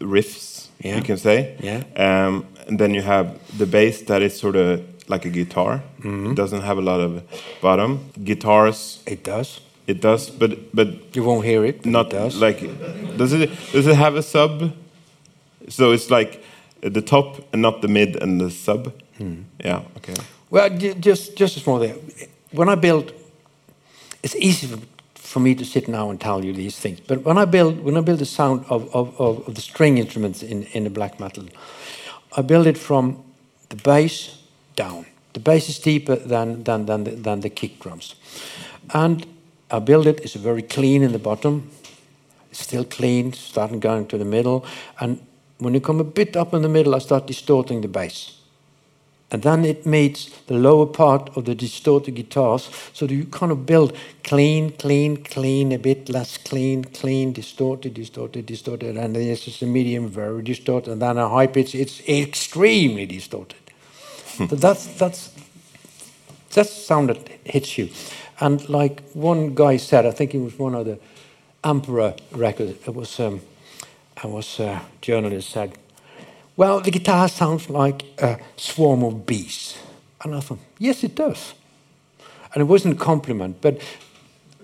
riffs. 0.00 0.68
Yeah. 0.84 0.96
You 0.96 1.02
can 1.02 1.16
say. 1.16 1.56
Yeah. 1.60 1.82
Um, 1.96 2.44
and 2.68 2.78
then 2.78 2.94
you 2.94 3.02
have 3.02 3.26
the 3.58 3.66
bass 3.66 4.02
that 4.02 4.22
is 4.22 4.38
sort 4.38 4.56
of 4.56 4.80
like 5.08 5.24
a 5.24 5.30
guitar. 5.30 5.82
Mm-hmm. 6.00 6.30
It 6.30 6.36
doesn't 6.36 6.62
have 6.62 6.78
a 6.78 6.82
lot 6.82 7.00
of 7.00 7.22
bottom. 7.60 7.98
Guitars. 8.24 9.02
It 9.06 9.24
does. 9.24 9.60
It 9.86 10.00
does, 10.00 10.30
but 10.30 10.50
but 10.74 10.88
You 11.16 11.22
won't 11.24 11.44
hear 11.44 11.64
it. 11.64 11.86
not 11.86 12.06
it 12.06 12.10
does. 12.18 12.40
like 12.40 12.58
does 13.16 13.32
it 13.32 13.50
does 13.72 13.86
it 13.86 13.94
have 13.96 14.16
a 14.18 14.22
sub 14.22 14.72
so 15.68 15.92
it's 15.92 16.10
like 16.10 16.42
the 16.80 17.00
top 17.00 17.36
and 17.52 17.62
not 17.62 17.80
the 17.82 17.88
mid 17.88 18.16
and 18.22 18.40
the 18.40 18.50
sub 18.50 18.92
Hmm. 19.18 19.42
yeah 19.64 19.82
okay 19.96 20.14
Well, 20.50 20.68
ju- 20.78 20.94
just 20.94 21.36
just 21.38 21.56
a 21.56 21.60
small 21.60 21.78
thing. 21.80 21.94
When 22.56 22.70
I 22.70 22.74
build, 22.74 23.12
it's 24.22 24.34
easy 24.36 24.66
for, 25.14 25.40
me 25.40 25.54
to 25.54 25.64
sit 25.66 25.88
now 25.88 26.08
and 26.08 26.18
tell 26.18 26.42
you 26.42 26.54
these 26.54 26.78
things. 26.80 27.00
But 27.00 27.22
when 27.22 27.36
I 27.36 27.44
build, 27.44 27.80
when 27.84 27.98
I 27.98 28.00
build 28.00 28.20
the 28.20 28.26
sound 28.26 28.64
of 28.70 28.88
of, 28.94 29.20
of, 29.20 29.54
the 29.54 29.60
string 29.60 29.98
instruments 29.98 30.42
in 30.42 30.62
in 30.72 30.84
the 30.84 30.90
black 30.90 31.20
metal, 31.20 31.44
I 32.38 32.40
build 32.42 32.66
it 32.66 32.78
from 32.78 33.22
the 33.68 33.76
bass 33.76 34.38
down. 34.74 35.04
The 35.34 35.40
bass 35.40 35.68
is 35.68 35.78
deeper 35.78 36.16
than 36.16 36.64
than 36.64 36.86
than 36.86 37.04
the, 37.04 37.10
than 37.10 37.40
the 37.40 37.50
kick 37.50 37.78
drums, 37.80 38.14
and 38.94 39.26
I 39.70 39.80
build 39.80 40.06
it. 40.06 40.20
It's 40.20 40.34
very 40.34 40.62
clean 40.62 41.02
in 41.02 41.12
the 41.12 41.18
bottom. 41.18 41.70
Still 42.52 42.84
clean, 42.84 43.34
starting 43.34 43.80
going 43.80 44.06
to 44.06 44.16
the 44.16 44.24
middle, 44.24 44.64
and 44.98 45.20
when 45.58 45.74
you 45.74 45.80
come 45.80 46.00
a 46.00 46.04
bit 46.04 46.36
up 46.36 46.54
in 46.54 46.62
the 46.62 46.68
middle, 46.70 46.94
I 46.94 47.00
start 47.00 47.26
distorting 47.26 47.82
the 47.82 47.88
bass. 47.88 48.35
And 49.30 49.42
then 49.42 49.64
it 49.64 49.84
meets 49.84 50.30
the 50.46 50.54
lower 50.54 50.86
part 50.86 51.36
of 51.36 51.46
the 51.46 51.54
distorted 51.54 52.14
guitars. 52.14 52.70
So 52.92 53.06
that 53.06 53.14
you 53.14 53.24
kind 53.24 53.50
of 53.50 53.66
build 53.66 53.96
clean, 54.22 54.70
clean, 54.72 55.24
clean, 55.24 55.72
a 55.72 55.78
bit 55.78 56.08
less 56.08 56.38
clean, 56.38 56.84
clean, 56.84 57.32
distorted, 57.32 57.94
distorted, 57.94 58.46
distorted. 58.46 58.96
And 58.96 59.16
then 59.16 59.22
it's 59.22 59.44
just 59.44 59.62
a 59.62 59.66
medium, 59.66 60.08
very 60.08 60.42
distorted. 60.42 60.92
And 60.92 61.02
then 61.02 61.18
a 61.18 61.28
high 61.28 61.48
pitch, 61.48 61.74
it's 61.74 62.00
extremely 62.08 63.04
distorted. 63.04 63.58
so 64.36 64.46
that's, 64.46 64.86
that's, 64.94 65.32
that's 66.52 66.74
the 66.74 66.80
sound 66.80 67.08
that 67.08 67.28
hits 67.44 67.76
you. 67.76 67.90
And 68.38 68.68
like 68.68 69.02
one 69.12 69.54
guy 69.54 69.76
said, 69.78 70.06
I 70.06 70.12
think 70.12 70.34
it 70.34 70.38
was 70.38 70.58
one 70.58 70.74
of 70.74 70.86
the 70.86 70.98
Emperor 71.64 72.14
records, 72.30 72.86
it 72.86 72.94
was, 72.94 73.18
um, 73.18 73.40
I 74.22 74.28
was 74.28 74.60
a 74.60 74.82
journalist 75.00 75.50
said, 75.50 75.76
well, 76.56 76.80
the 76.80 76.90
guitar 76.90 77.28
sounds 77.28 77.68
like 77.68 78.04
a 78.18 78.38
swarm 78.56 79.02
of 79.04 79.26
bees. 79.26 79.76
And 80.24 80.34
I 80.34 80.40
thought, 80.40 80.58
yes, 80.78 81.04
it 81.04 81.14
does. 81.14 81.54
And 82.54 82.62
it 82.62 82.64
wasn't 82.64 82.94
a 82.94 83.04
compliment, 83.04 83.60
but 83.60 83.80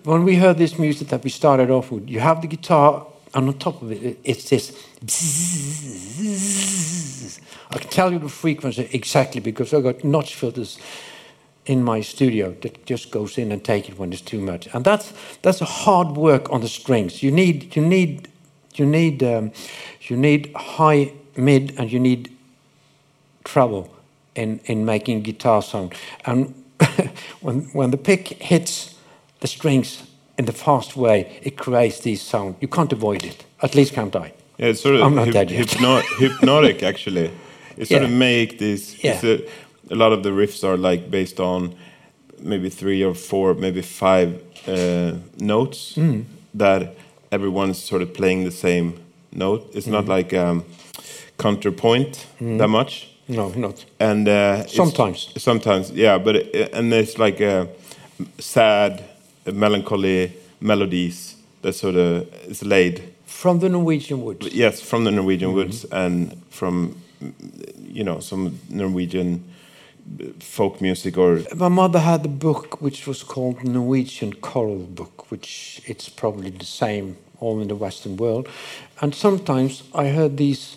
when 0.04 0.24
we 0.24 0.36
heard 0.36 0.56
this 0.58 0.78
music 0.78 1.08
that 1.08 1.22
we 1.22 1.30
started 1.30 1.70
off 1.70 1.90
with, 1.92 2.08
you 2.08 2.20
have 2.20 2.40
the 2.40 2.48
guitar, 2.48 3.06
and 3.34 3.48
on 3.48 3.58
top 3.58 3.82
of 3.82 3.92
it, 3.92 4.02
it- 4.02 4.18
it's 4.24 4.48
this. 4.48 4.72
I 7.70 7.78
can 7.78 7.90
tell 7.90 8.12
you 8.12 8.18
the 8.18 8.28
frequency 8.28 8.88
exactly 8.92 9.40
because 9.40 9.72
I 9.74 9.80
got 9.80 10.04
notch 10.04 10.34
filters 10.34 10.78
in 11.66 11.82
my 11.84 12.00
studio 12.02 12.54
that 12.62 12.84
just 12.86 13.10
goes 13.10 13.38
in 13.38 13.52
and 13.52 13.62
take 13.62 13.88
it 13.88 13.98
when 13.98 14.12
it's 14.12 14.22
too 14.22 14.40
much, 14.40 14.68
and 14.74 14.84
that's 14.84 15.12
that's 15.42 15.60
a 15.60 15.64
hard 15.84 16.16
work 16.16 16.50
on 16.50 16.60
the 16.60 16.68
strings. 16.68 17.22
You 17.22 17.30
need 17.30 17.76
you 17.76 17.82
need 17.86 18.28
you 18.74 18.86
need 18.86 19.22
um, 19.22 19.52
you 20.08 20.16
need 20.16 20.50
high 20.56 21.12
mid 21.36 21.74
and 21.78 21.90
you 21.92 21.98
need 22.00 22.30
treble 23.44 23.88
in 24.34 24.60
in 24.64 24.84
making 24.84 25.22
guitar 25.22 25.62
sound. 25.62 25.94
And 26.26 26.54
when 27.40 27.62
when 27.72 27.90
the 27.90 27.96
pick 27.98 28.28
hits 28.42 28.94
the 29.40 29.46
strings 29.46 30.02
in 30.38 30.44
the 30.46 30.52
fast 30.52 30.96
way, 30.96 31.40
it 31.42 31.56
creates 31.56 32.00
this 32.00 32.22
sound. 32.22 32.54
You 32.60 32.68
can't 32.68 32.92
avoid 32.92 33.24
it. 33.24 33.44
At 33.62 33.74
least 33.74 33.94
can't 33.94 34.14
I. 34.16 34.32
yeah 34.58 34.70
it's 34.70 34.82
sort 34.82 34.94
of 34.96 35.02
I'm 35.02 35.14
not 35.14 35.32
dead 35.32 35.50
yet. 35.50 35.58
hypno- 35.70 36.02
hypnotic 36.18 36.82
actually 36.82 37.30
it 37.76 37.88
sort 37.88 38.02
of 38.02 38.10
Yeah. 38.10 38.18
make 38.18 38.58
this 38.58 38.96
Yeah. 39.04 39.20
a, 39.26 39.38
a 39.90 39.94
lot 39.96 40.12
of 40.12 40.22
the 40.22 40.30
riffs 40.30 40.62
are 40.64 40.76
like 40.92 41.10
based 41.10 41.40
on 41.40 41.74
maybe 42.42 42.70
three 42.70 43.04
or 43.04 43.14
four 43.14 43.54
maybe 43.54 43.82
five 43.82 44.28
uh, 44.68 45.12
notes 45.38 45.94
Mm. 45.96 46.24
that 46.58 46.82
everyone's 47.30 47.78
sort 47.88 48.02
of 48.02 48.08
playing 48.12 48.44
the 48.44 48.50
same 48.50 48.92
note 49.30 49.62
it's 49.74 49.86
not 49.86 50.04
Mm. 50.04 50.16
like 50.16 50.36
um, 50.36 50.64
counterpoint 51.42 52.26
that 52.58 52.68
much 52.68 53.08
No, 53.28 53.48
not. 53.56 53.84
and 54.00 54.28
uh, 54.28 54.66
Sometimes. 54.66 55.28
sometimes 55.36 55.90
yeah 55.90 56.18
but 56.24 56.36
it, 56.36 56.72
and 56.74 56.92
it's 56.92 57.18
like 57.18 57.40
a 57.44 57.66
sad 58.38 59.02
melancholy 59.52 60.32
melodies 60.60 61.36
that 61.62 61.72
sort 61.74 61.96
of 61.96 62.26
is 62.50 62.62
laid 62.62 63.00
From 63.26 63.58
the 63.60 63.68
Norwegian 63.68 64.22
woods. 64.24 64.46
yes 64.54 64.80
from 64.80 65.04
the 65.04 65.10
norwegian 65.10 65.48
Mm-hmm. 65.50 65.58
woods 65.58 65.84
and 65.90 66.36
from 66.50 66.94
you 67.94 68.04
know 68.04 68.20
some 68.20 68.58
norwegian 68.68 69.40
folk 70.40 70.80
music 70.80 71.16
or 71.18 71.40
My 71.54 71.68
mother 71.68 72.00
had 72.00 72.24
a 72.24 72.28
book 72.28 72.80
which 72.82 73.06
was 73.06 73.22
called 73.24 73.62
Norwegian 73.64 74.32
Choral 74.40 74.78
Book, 74.94 75.30
which 75.30 75.80
it's 75.86 76.08
probably 76.08 76.50
the 76.50 76.64
same 76.66 77.16
all 77.40 77.60
in 77.62 77.68
the 77.68 77.74
Western 77.76 78.16
world. 78.16 78.48
And 79.00 79.14
sometimes 79.14 79.82
I 79.94 80.08
heard 80.08 80.36
these, 80.36 80.76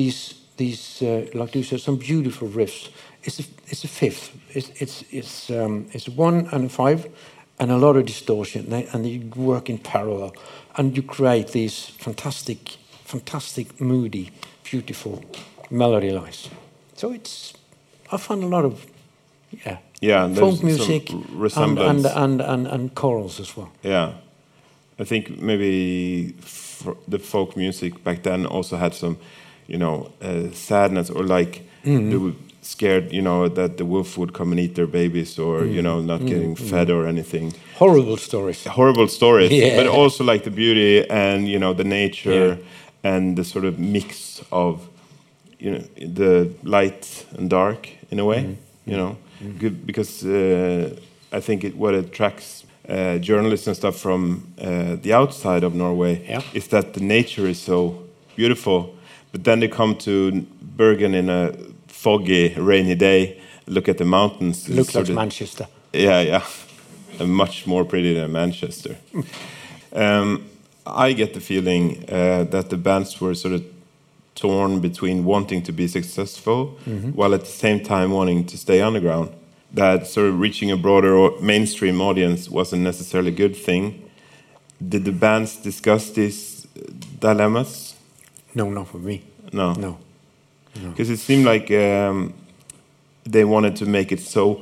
these, 0.00 0.34
these 0.56 1.02
uh, 1.02 1.26
like 1.34 1.54
you 1.54 1.62
said, 1.62 1.80
some 1.80 1.96
beautiful 1.96 2.48
riffs. 2.48 2.90
It's 3.22 3.38
a, 3.40 3.44
it's 3.66 3.84
a 3.84 3.88
fifth. 3.88 4.30
It's, 4.56 4.68
it's, 4.80 5.04
it's, 5.10 5.50
um, 5.50 5.86
it's 5.92 6.08
one 6.08 6.48
and 6.52 6.64
a 6.64 6.68
five, 6.68 7.06
and 7.58 7.70
a 7.70 7.76
lot 7.76 7.96
of 7.96 8.06
distortion. 8.06 8.72
And, 8.72 9.04
they, 9.04 9.10
you 9.10 9.30
work 9.36 9.68
in 9.68 9.78
parallel, 9.78 10.32
and 10.76 10.96
you 10.96 11.02
create 11.02 11.48
these 11.48 11.76
fantastic, 12.06 12.58
fantastic, 13.04 13.80
moody, 13.80 14.30
beautiful 14.64 15.22
melody 15.70 16.10
lines. 16.10 16.48
So 16.94 17.12
it's, 17.12 17.52
I 18.10 18.16
find 18.16 18.42
a 18.42 18.46
lot 18.46 18.64
of, 18.64 18.86
yeah, 19.64 19.78
yeah 20.00 20.34
folk 20.34 20.62
music 20.62 21.10
and, 21.10 21.28
resemblance 21.30 22.06
and, 22.06 22.40
and, 22.40 22.40
and, 22.40 22.66
and 22.66 22.94
chorals 22.94 23.40
as 23.40 23.56
well. 23.56 23.70
yeah 23.82 24.12
i 24.98 25.04
think 25.04 25.40
maybe 25.40 26.34
f 26.42 26.86
the 27.08 27.18
folk 27.18 27.56
music 27.56 28.02
back 28.04 28.22
then 28.22 28.46
also 28.46 28.76
had 28.76 28.94
some 28.94 29.16
you 29.70 29.78
know 29.78 30.10
uh, 30.22 30.50
sadness 30.52 31.10
or 31.10 31.22
like 31.38 31.62
Mm-hmm. 31.84 32.10
they 32.10 32.16
were 32.18 32.34
scared 32.62 33.10
you 33.12 33.22
know 33.22 33.48
that 33.48 33.76
the 33.76 33.84
wolf 33.84 34.18
would 34.18 34.32
come 34.34 34.50
and 34.52 34.60
eat 34.60 34.74
their 34.74 34.86
babies 34.86 35.38
or 35.38 35.60
Mm-hmm. 35.60 35.74
you 35.76 35.82
know 35.82 36.00
not 36.02 36.20
getting 36.26 36.56
fed 36.56 36.90
or 36.90 37.06
anything 37.06 37.52
Horrible 37.78 38.16
stories. 38.18 38.64
horrible 38.66 39.08
stories 39.08 39.50
Yeah. 39.50 39.76
but 39.78 39.86
also 39.86 40.24
like 40.24 40.42
the 40.44 40.50
beauty 40.50 41.08
and 41.10 41.48
you 41.48 41.58
know 41.58 41.72
the 41.74 41.84
nature 41.84 42.58
and 43.02 43.36
the 43.36 43.44
sort 43.44 43.64
of 43.64 43.78
mix 43.78 44.42
of 44.50 44.72
you 45.58 45.70
know 45.70 45.82
the 46.16 46.50
light 46.62 47.26
and 47.38 47.48
dark 47.50 47.88
in 48.10 48.18
a 48.20 48.24
way 48.24 48.40
Mm-hmm. 48.42 48.90
you 48.90 48.96
know 48.96 49.16
Good, 49.58 49.86
because 49.86 50.12
uh, 50.26 51.38
i 51.38 51.40
think 51.40 51.64
it, 51.64 51.72
what 51.76 51.94
attracts 51.94 52.64
uh, 52.88 53.16
journalists 53.28 53.66
and 53.66 53.76
stuff 53.76 53.96
from 53.96 54.20
uh, 54.58 54.96
the 55.02 55.12
outside 55.14 55.66
of 55.66 55.72
norway 55.74 56.14
Yeah. 56.28 56.42
is 56.54 56.66
that 56.68 56.92
the 56.92 57.00
nature 57.00 57.48
is 57.50 57.58
so 57.64 57.94
beautiful 58.36 58.80
but 59.32 59.44
then 59.44 59.60
they 59.60 59.68
come 59.68 59.94
to 59.96 60.46
bergen 60.76 61.14
in 61.14 61.28
a 61.28 61.52
foggy 61.88 62.54
rainy 62.56 62.94
day 62.94 63.40
look 63.66 63.88
at 63.88 63.98
the 63.98 64.04
mountains 64.04 64.62
sort 64.66 64.94
like 64.94 65.08
of- 65.08 65.14
Manchester. 65.14 65.66
yeah, 65.92 66.20
yeah. 66.20 66.44
And 67.20 67.34
much 67.34 67.66
more 67.66 67.84
pretty 67.84 68.14
than 68.14 68.32
Manchester. 68.32 68.96
um, 69.92 70.46
I 70.86 71.12
get 71.12 71.34
the 71.34 71.40
feeling 71.40 72.04
uh, 72.08 72.44
that 72.44 72.70
the 72.70 72.76
bands 72.78 73.20
were 73.20 73.34
sort 73.34 73.54
of 73.54 73.62
torn 74.34 74.80
between 74.80 75.24
wanting 75.26 75.62
to 75.64 75.72
be 75.72 75.86
successful 75.86 76.78
while 77.14 77.34
at 77.34 77.40
the 77.40 77.46
same 77.46 77.80
time 77.80 78.10
wanting 78.12 78.46
to 78.46 78.56
stay 78.56 78.80
underground. 78.80 79.28
That 79.74 80.06
sort 80.06 80.28
of 80.28 80.40
reaching 80.40 80.70
a 80.70 80.76
broader 80.78 81.14
or 81.14 81.38
mainstream 81.40 82.00
audience 82.00 82.48
wasn't 82.48 82.82
necessarily 82.82 83.28
a 83.32 83.34
good 83.36 83.54
thing. 83.56 84.08
Did 84.88 85.04
the 85.04 85.12
bands 85.12 85.56
discuss 85.56 86.10
these 86.10 86.66
dilemmas? 87.20 87.89
No, 88.54 88.70
not 88.70 88.88
for 88.88 88.98
me. 88.98 89.22
No. 89.52 89.72
No. 89.74 89.98
Because 90.74 91.10
it 91.10 91.18
seemed 91.18 91.44
like 91.44 91.70
um, 91.70 92.32
they 93.24 93.44
wanted 93.44 93.76
to 93.76 93.86
make 93.86 94.12
it 94.12 94.20
so 94.20 94.60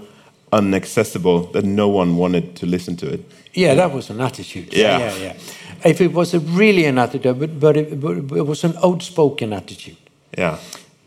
unaccessible 0.52 1.52
that 1.52 1.64
no 1.64 1.88
one 1.88 2.16
wanted 2.16 2.56
to 2.56 2.66
listen 2.66 2.96
to 2.96 3.06
it. 3.12 3.20
Yeah, 3.54 3.74
that 3.74 3.92
was 3.92 4.10
an 4.10 4.20
attitude. 4.20 4.72
Yeah. 4.72 4.98
yeah, 4.98 5.16
yeah. 5.16 5.36
If 5.84 6.00
it 6.00 6.12
was 6.12 6.34
a 6.34 6.40
really 6.40 6.86
an 6.86 6.98
attitude, 6.98 7.38
but, 7.38 7.60
but, 7.60 7.76
it, 7.76 8.00
but 8.00 8.16
it 8.16 8.46
was 8.46 8.64
an 8.64 8.74
outspoken 8.82 9.52
attitude. 9.52 9.96
Yeah. 10.36 10.58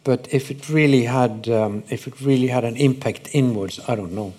But 0.04 0.28
if 0.32 0.50
it 0.50 0.70
really 0.70 1.06
had, 1.06 1.48
um, 1.50 1.84
if 1.89 2.08
it 2.08 2.20
really 2.22 2.48
had 2.48 2.63
an 2.63 2.76
impact 2.76 3.30
inwards, 3.34 3.80
I 3.88 3.96
don't 3.96 4.13
know, 4.13 4.34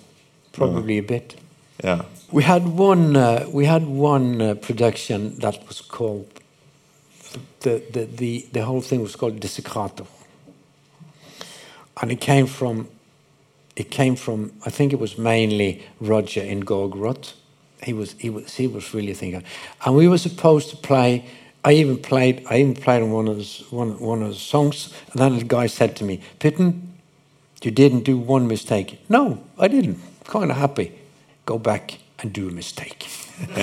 probably 0.51 0.97
a 0.97 1.03
bit. 1.03 1.35
Yeah. 1.83 2.03
We 2.31 2.43
had 2.43 2.67
one, 2.67 3.15
uh, 3.15 3.47
we 3.51 3.65
had 3.65 3.85
one 3.85 4.41
uh, 4.41 4.55
production 4.55 5.37
that 5.39 5.65
was 5.67 5.81
called, 5.81 6.27
the, 7.61 7.83
the, 7.91 8.05
the, 8.05 8.47
the 8.51 8.65
whole 8.65 8.81
thing 8.81 9.01
was 9.01 9.15
called 9.15 9.39
Desecrator. 9.39 10.07
And 12.01 12.11
it 12.11 12.19
came 12.19 12.47
from, 12.47 12.87
it 13.75 13.91
came 13.91 14.15
from, 14.15 14.53
I 14.65 14.69
think 14.69 14.93
it 14.93 14.99
was 14.99 15.17
mainly 15.17 15.85
Roger 15.99 16.41
in 16.41 16.63
Gorgoroth. 16.63 17.33
He 17.83 17.93
was, 17.93 18.13
he 18.13 18.29
was, 18.29 18.55
he 18.55 18.67
was 18.67 18.93
really 18.93 19.13
thinking. 19.13 19.43
And 19.85 19.95
we 19.95 20.07
were 20.07 20.17
supposed 20.17 20.69
to 20.69 20.77
play, 20.77 21.25
I 21.63 21.73
even 21.73 21.97
played, 21.97 22.45
I 22.49 22.57
even 22.57 22.75
played 22.75 23.01
on 23.01 23.11
one 23.11 23.27
of 23.27 23.37
the, 23.37 23.65
one, 23.69 23.99
one 23.99 24.21
of 24.23 24.29
the 24.29 24.35
songs. 24.35 24.93
And 25.11 25.21
then 25.21 25.37
the 25.37 25.43
guy 25.43 25.67
said 25.67 25.95
to 25.97 26.03
me, 26.03 26.21
Pytten, 26.39 26.81
you 27.61 27.71
didn't 27.71 28.01
do 28.01 28.17
one 28.17 28.47
mistake. 28.47 28.99
No, 29.07 29.43
I 29.57 29.67
didn't. 29.67 29.99
Kind 30.25 30.51
of 30.51 30.57
happy. 30.57 30.91
Go 31.45 31.57
back 31.57 31.99
and 32.19 32.33
do 32.33 32.49
a 32.49 32.51
mistake. 32.51 33.07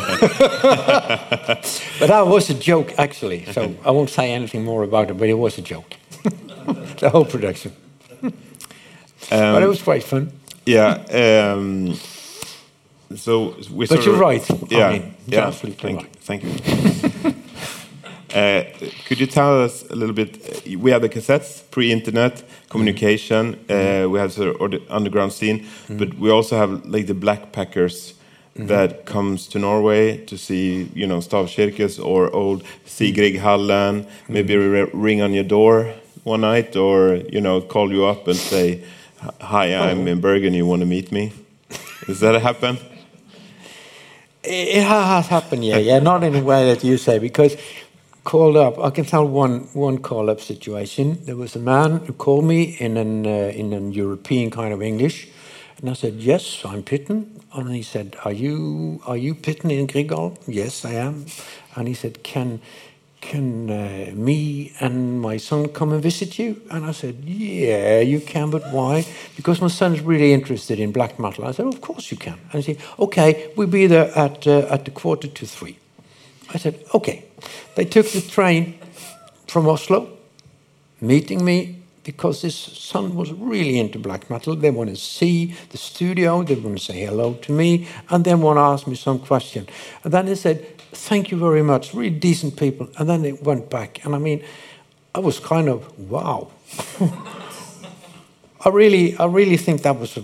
but 1.99 2.09
that 2.09 2.27
was 2.27 2.51
a 2.51 2.55
joke, 2.55 2.93
actually. 2.99 3.45
So 3.53 3.75
I 3.85 3.91
won't 3.91 4.11
say 4.11 4.33
anything 4.33 4.65
more 4.65 4.83
about 4.83 5.11
it, 5.11 5.15
but 5.19 5.29
it 5.29 5.35
was 5.39 5.59
a 5.59 5.63
joke. 5.63 5.95
the 7.01 7.09
whole 7.11 7.25
production. 7.25 7.73
but 9.31 9.63
it 9.63 9.69
was 9.69 9.83
quite 9.83 10.03
fun. 10.05 10.33
Yeah. 10.67 11.53
Um, 11.55 11.95
so 13.17 13.55
we 13.73 13.87
But 13.87 14.05
you're 14.05 14.15
of- 14.15 14.21
right. 14.21 14.51
I 14.51 14.55
Yeah. 14.69 14.93
mean, 14.93 15.15
yeah. 15.27 15.47
absolutely 15.47 15.83
Thank 15.83 15.99
right. 15.99 16.07
you. 16.07 16.21
Thank 16.21 17.25
you. 17.25 17.35
Uh, 18.33 18.63
could 19.07 19.19
you 19.19 19.27
tell 19.27 19.61
us 19.65 19.83
a 19.91 19.97
little 19.97 20.15
bit? 20.15 20.37
uh, 20.37 20.79
We 20.79 20.93
have 20.93 21.03
the 21.03 21.09
cassettes, 21.09 21.63
pre-internet 21.73 22.45
communication. 22.69 23.55
Mm-hmm. 23.57 24.05
Uh, 24.07 24.09
we 24.09 24.21
have 24.21 24.33
sort 24.33 24.61
of 24.61 24.71
the 24.71 24.81
underground 24.89 25.33
scene, 25.33 25.67
but 25.89 26.15
we 26.17 26.31
also 26.31 26.57
have 26.57 26.87
like 26.87 27.07
the 27.09 27.15
blackpackers 27.15 28.13
Mm-hmm. 28.57 28.67
that 28.67 29.05
comes 29.07 29.47
to 29.49 29.59
Norway 29.59 30.25
to 30.27 30.37
see, 30.37 30.91
you 30.95 31.07
know, 31.07 31.19
Stavkirkes 31.21 32.05
or 32.05 32.31
old 32.35 32.63
Sigrid 32.85 33.37
Hallen. 33.37 34.07
Maybe 34.29 34.55
Mm-hmm. 34.55 34.73
re- 34.73 34.91
ring 34.93 35.23
on 35.23 35.33
your 35.33 35.45
door 35.45 35.95
one 36.25 36.41
night, 36.41 36.75
or 36.77 37.15
you 37.33 37.41
know, 37.41 37.61
call 37.61 37.93
you 37.93 38.05
up 38.07 38.27
and 38.27 38.37
say, 38.37 38.83
"Hi, 39.41 39.67
I'm 39.75 40.01
Oh. 40.07 40.11
in 40.13 40.21
Bergen. 40.21 40.53
You 40.55 40.67
want 40.67 40.81
to 40.81 40.87
meet 40.87 41.13
me?" 41.13 41.33
Does 42.07 42.19
that 42.21 42.43
happen? 42.43 42.77
It 44.43 44.83
has 44.85 45.27
happened, 45.29 45.65
yeah, 45.65 45.79
yeah. 45.79 45.99
Not 46.01 46.25
in 46.25 46.35
a 46.35 46.43
way 46.43 46.65
that 46.75 46.83
you 46.83 46.97
say, 46.97 47.19
because 47.19 47.57
called 48.25 48.57
up. 48.57 48.79
I 48.79 48.91
can 48.91 49.05
tell 49.05 49.27
one 49.27 49.69
one 49.75 49.99
call 49.99 50.29
up 50.31 50.41
situation. 50.41 51.19
There 51.25 51.37
was 51.37 51.57
a 51.57 51.61
man 51.61 52.01
who 52.07 52.13
called 52.15 52.45
me 52.45 52.77
in 52.81 52.97
an 52.97 53.27
uh, 53.27 53.53
in 53.55 53.73
an 53.73 53.93
European 53.93 54.51
kind 54.51 54.73
of 54.73 54.83
English, 54.83 55.29
and 55.81 55.91
I 55.91 55.95
said, 55.95 56.15
"Yes, 56.15 56.63
I'm 56.65 56.83
Pytten." 56.83 57.27
And 57.55 57.75
he 57.75 57.83
said, 57.83 58.17
"Are 58.25 58.33
you 58.33 59.01
are 59.07 59.17
you 59.17 59.35
Pytten 59.35 59.71
in 59.71 59.87
Grigal?" 59.87 60.37
"Yes, 60.47 60.85
I 60.85 60.93
am." 60.93 61.27
And 61.75 61.89
he 61.89 61.95
said, 61.95 62.23
"Can 62.23 62.61
can 63.21 63.71
uh, 63.71 64.13
me 64.15 64.73
and 64.81 65.21
my 65.21 65.39
son 65.39 65.69
come 65.69 65.93
and 65.93 66.03
visit 66.03 66.39
you?" 66.39 66.61
And 66.71 66.85
I 66.85 66.93
said, 66.93 67.25
"Yeah, 67.25 68.01
you 68.01 68.21
can, 68.21 68.51
but 68.51 68.71
why?" 68.73 69.07
Because 69.37 69.61
my 69.61 69.69
son's 69.69 70.01
really 70.01 70.33
interested 70.33 70.79
in 70.79 70.93
black 70.93 71.19
metal. 71.19 71.47
I 71.47 71.53
said, 71.53 71.67
"Of 71.67 71.81
course 71.81 72.11
you 72.11 72.19
can." 72.19 72.39
And 72.53 72.63
he 72.63 72.75
said, 72.75 72.85
"Okay, 72.99 73.53
we'll 73.57 73.69
be 73.69 73.87
there 73.87 74.11
at 74.17 74.47
uh, 74.47 74.67
at 74.71 74.85
the 74.85 74.91
quarter 74.91 75.29
to 75.29 75.47
three. 75.47 75.79
I 76.53 76.59
said, 76.59 76.75
"Okay." 76.95 77.25
They 77.75 77.87
took 77.87 78.07
the 78.11 78.21
train 78.21 78.75
from 79.47 79.67
Oslo, 79.67 80.09
meeting 81.01 81.43
me 81.43 81.80
because 82.03 82.43
this 82.43 82.55
son 82.55 83.15
was 83.15 83.33
really 83.33 83.79
into 83.79 83.99
black 83.99 84.31
metal. 84.31 84.57
They 84.57 84.71
want 84.71 84.91
to 84.91 84.97
see 84.97 85.55
the 85.71 85.79
studio, 85.79 86.43
they 86.43 86.55
want 86.55 86.79
to 86.79 86.85
say 86.85 87.05
hello 87.05 87.35
to 87.35 87.53
me, 87.53 87.89
and 88.09 88.25
then 88.25 88.41
want 88.41 88.57
to 88.57 88.63
ask 88.63 88.87
me 88.87 88.95
some 88.95 89.19
question. 89.19 89.67
And 90.05 90.13
then 90.13 90.27
they 90.27 90.35
said, 90.35 90.79
Thank 90.93 91.31
you 91.31 91.39
very 91.39 91.63
much, 91.63 91.95
really 91.95 92.11
decent 92.11 92.57
people. 92.57 92.89
And 92.99 93.09
then 93.09 93.23
they 93.23 93.33
went 93.33 93.71
back. 93.71 94.05
And 94.05 94.13
I 94.13 94.19
mean, 94.19 94.43
I 95.15 95.21
was 95.21 95.39
kind 95.39 95.69
of, 95.69 95.99
wow. 96.11 96.51
I 98.65 98.69
really, 98.71 99.17
I 99.17 99.27
really 99.27 99.57
think 99.57 99.83
that 99.83 100.01
was 100.01 100.17
a 100.17 100.23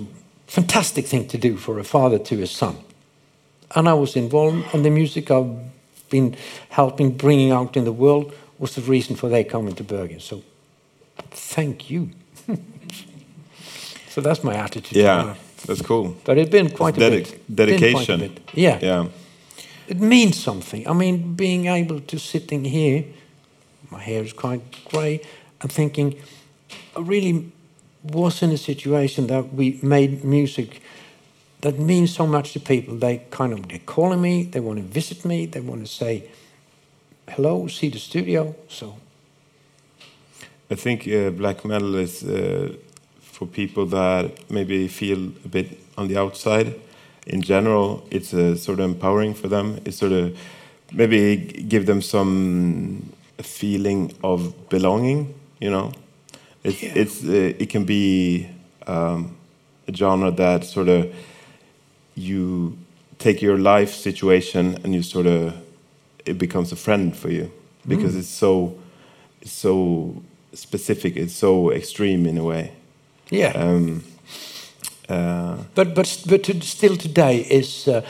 fantastic 0.49 1.07
thing 1.07 1.29
to 1.29 1.39
do 1.39 1.57
for 1.57 1.79
a 1.79 1.85
father 1.85 2.19
to 2.19 2.37
his 2.37 2.51
son. 2.51 2.77
And 3.77 3.89
I 3.89 3.95
was 3.95 4.17
involved, 4.17 4.67
and 4.75 4.85
the 4.85 4.91
music 4.91 5.31
I've 5.31 5.57
been 6.11 6.37
helping 6.71 7.17
bringing 7.17 7.53
out 7.53 7.77
in 7.77 7.85
the 7.85 7.93
world 7.93 8.35
was 8.59 8.75
the 8.75 8.83
reason 8.83 9.17
for 9.17 9.29
their 9.29 9.45
coming 9.45 9.75
to 9.77 9.85
Bergen. 9.85 10.21
So 10.21 10.43
thank 11.31 11.91
you. 11.91 12.11
so 14.09 14.21
that's 14.21 14.43
my 14.45 14.55
attitude. 14.55 14.97
Yeah, 14.97 15.35
that's 15.67 15.83
cool. 15.83 16.17
But 16.25 16.39
it's 16.39 16.51
been 16.51 16.71
quite 16.71 16.97
a 16.97 17.01
Dedic- 17.01 17.11
bit. 17.11 17.29
Quite 17.29 17.49
a 17.49 17.53
dedication. 17.53 18.21
bit. 18.21 18.41
Yeah. 18.55 18.79
Yeah. 18.83 19.09
It 19.89 20.01
means 20.01 20.43
something. 20.43 20.89
I 20.89 20.93
mean, 20.93 21.35
being 21.35 21.67
able 21.67 22.01
to 22.01 22.19
sitting 22.19 22.65
here, 22.65 23.05
my 23.91 24.01
hair 24.01 24.25
is 24.25 24.33
quite 24.33 24.61
grey, 24.85 25.21
and 25.61 25.71
thinking, 25.71 26.17
I 26.97 27.01
really 27.01 27.53
was 28.03 28.43
in 28.43 28.51
a 28.51 28.59
situation 28.59 29.27
that 29.29 29.53
we 29.55 29.79
made 29.83 30.25
music 30.25 30.81
that 31.61 31.79
means 31.79 32.15
so 32.15 32.27
much 32.27 32.53
to 32.53 32.61
people. 32.61 32.97
They 32.97 33.23
kind 33.31 33.53
of 33.53 33.69
they're 33.69 33.79
calling 33.79 34.21
me, 34.21 34.45
they 34.45 34.61
want 34.61 34.79
to 34.79 34.85
visit 34.85 35.25
me, 35.25 35.47
they 35.47 35.61
want 35.61 35.87
to 35.87 35.93
say 35.93 36.29
hello, 37.29 37.67
see 37.67 37.89
the 37.89 37.99
studio. 37.99 38.55
So 38.69 38.97
I 40.71 40.75
think 40.75 41.07
uh, 41.09 41.31
black 41.31 41.65
metal 41.65 41.95
is 41.95 42.23
uh, 42.25 42.75
for 43.21 43.47
people 43.47 43.87
that 43.87 44.51
maybe 44.51 44.89
feel 44.89 45.19
a 45.45 45.49
bit 45.49 45.79
on 45.97 46.09
the 46.09 46.17
outside. 46.19 46.75
In 47.27 47.43
general, 47.43 48.07
it's 48.11 48.33
uh, 48.35 48.57
sort 48.57 48.81
of 48.81 48.87
empowering 48.87 49.35
for 49.35 49.49
them. 49.49 49.81
It's 49.85 49.99
sort 49.99 50.13
of 50.13 50.37
maybe 50.93 51.37
give 51.69 51.87
them 51.87 52.03
some 52.03 53.13
feeling 53.39 54.13
of 54.23 54.69
belonging. 54.69 55.35
You 55.61 55.71
know, 55.71 55.93
it's 56.65 56.83
Yeah. 56.83 56.93
it's 56.95 57.25
uh, 57.25 57.63
it 57.63 57.71
can 57.71 57.85
be 57.85 58.49
um, 58.87 59.37
a 59.89 59.93
genre 59.95 60.31
that 60.33 60.65
sort 60.65 60.89
of 60.89 61.07
you 62.15 62.77
take 63.19 63.41
your 63.43 63.59
life 63.59 63.93
situation 63.95 64.79
and 64.85 64.95
you 64.95 65.03
sort 65.03 65.27
of 65.27 65.53
it 66.25 66.39
becomes 66.39 66.73
a 66.73 66.77
friend 66.77 67.15
for 67.17 67.31
you 67.31 67.51
because 67.87 68.17
it's 68.17 68.29
so 68.29 68.75
it's 69.41 69.53
so 69.53 70.23
specific 70.53 71.17
it's 71.17 71.35
so 71.35 71.71
extreme 71.73 72.27
in 72.29 72.39
a 72.39 72.45
way 72.45 72.71
yeah. 73.31 73.53
um, 73.57 74.03
uh, 75.09 75.57
But 75.75 75.95
but 75.95 76.23
but 76.29 76.43
to, 76.45 76.61
still 76.61 76.97
today 76.97 77.47
is 77.51 77.87
uh, 77.89 78.01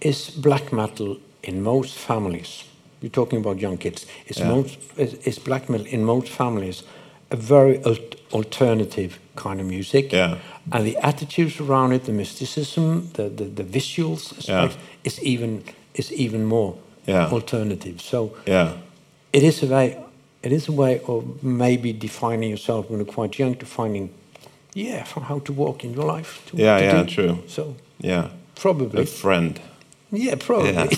is 0.00 0.30
black 0.30 0.72
metal 0.72 1.16
in 1.42 1.62
most 1.62 1.94
families. 1.98 2.64
You're 3.00 3.10
talking 3.12 3.38
about 3.46 3.60
young 3.60 3.78
kids. 3.78 4.06
Is 4.26 4.38
Yeah. 4.38 4.48
most 4.48 4.78
is, 4.96 5.14
is 5.24 5.38
black 5.38 5.68
metal 5.68 5.86
in 5.86 6.04
most 6.04 6.28
families 6.28 6.84
a 7.30 7.36
very 7.36 7.78
al- 7.84 7.98
alternative 8.32 9.18
kind 9.34 9.60
of 9.60 9.66
music. 9.66 10.12
Yeah. 10.12 10.36
And 10.70 10.84
the 10.86 10.96
attitudes 11.02 11.60
around 11.60 11.92
it, 11.92 12.04
the 12.04 12.12
mysticism, 12.12 13.10
the 13.12 13.28
the, 13.28 13.44
the 13.44 13.64
visuals, 13.64 14.32
is, 14.38 14.48
Yeah. 14.48 14.70
is 15.02 15.18
even 15.22 15.62
is 15.94 16.10
even 16.12 16.44
more 16.44 16.74
Yeah. 17.06 17.30
alternative. 17.32 17.94
So 18.00 18.30
yeah 18.46 18.72
it 19.32 19.42
is 19.42 19.62
a 19.62 19.66
way 19.66 19.96
it 20.44 20.52
is 20.52 20.68
a 20.68 20.72
way 20.72 21.00
of 21.08 21.42
maybe 21.42 21.92
defining 21.92 22.50
yourself 22.50 22.90
when 22.90 22.98
you're 23.00 23.14
quite 23.14 23.38
young 23.38 23.54
defining, 23.54 24.08
yeah 24.74 25.04
from 25.04 25.22
how 25.24 25.38
to 25.40 25.52
walk 25.52 25.84
in 25.84 25.94
your 25.94 26.04
life 26.16 26.42
to, 26.46 26.56
Yeah, 26.56 26.78
to 26.78 26.84
yeah, 26.84 27.02
do. 27.02 27.14
true. 27.14 27.38
so 27.48 27.74
yeah. 28.00 28.28
probably. 28.54 29.02
A 29.02 29.06
friend. 29.06 29.60
Yeah 30.12 30.36
probably. 30.38 30.72
Yeah. 30.72 30.88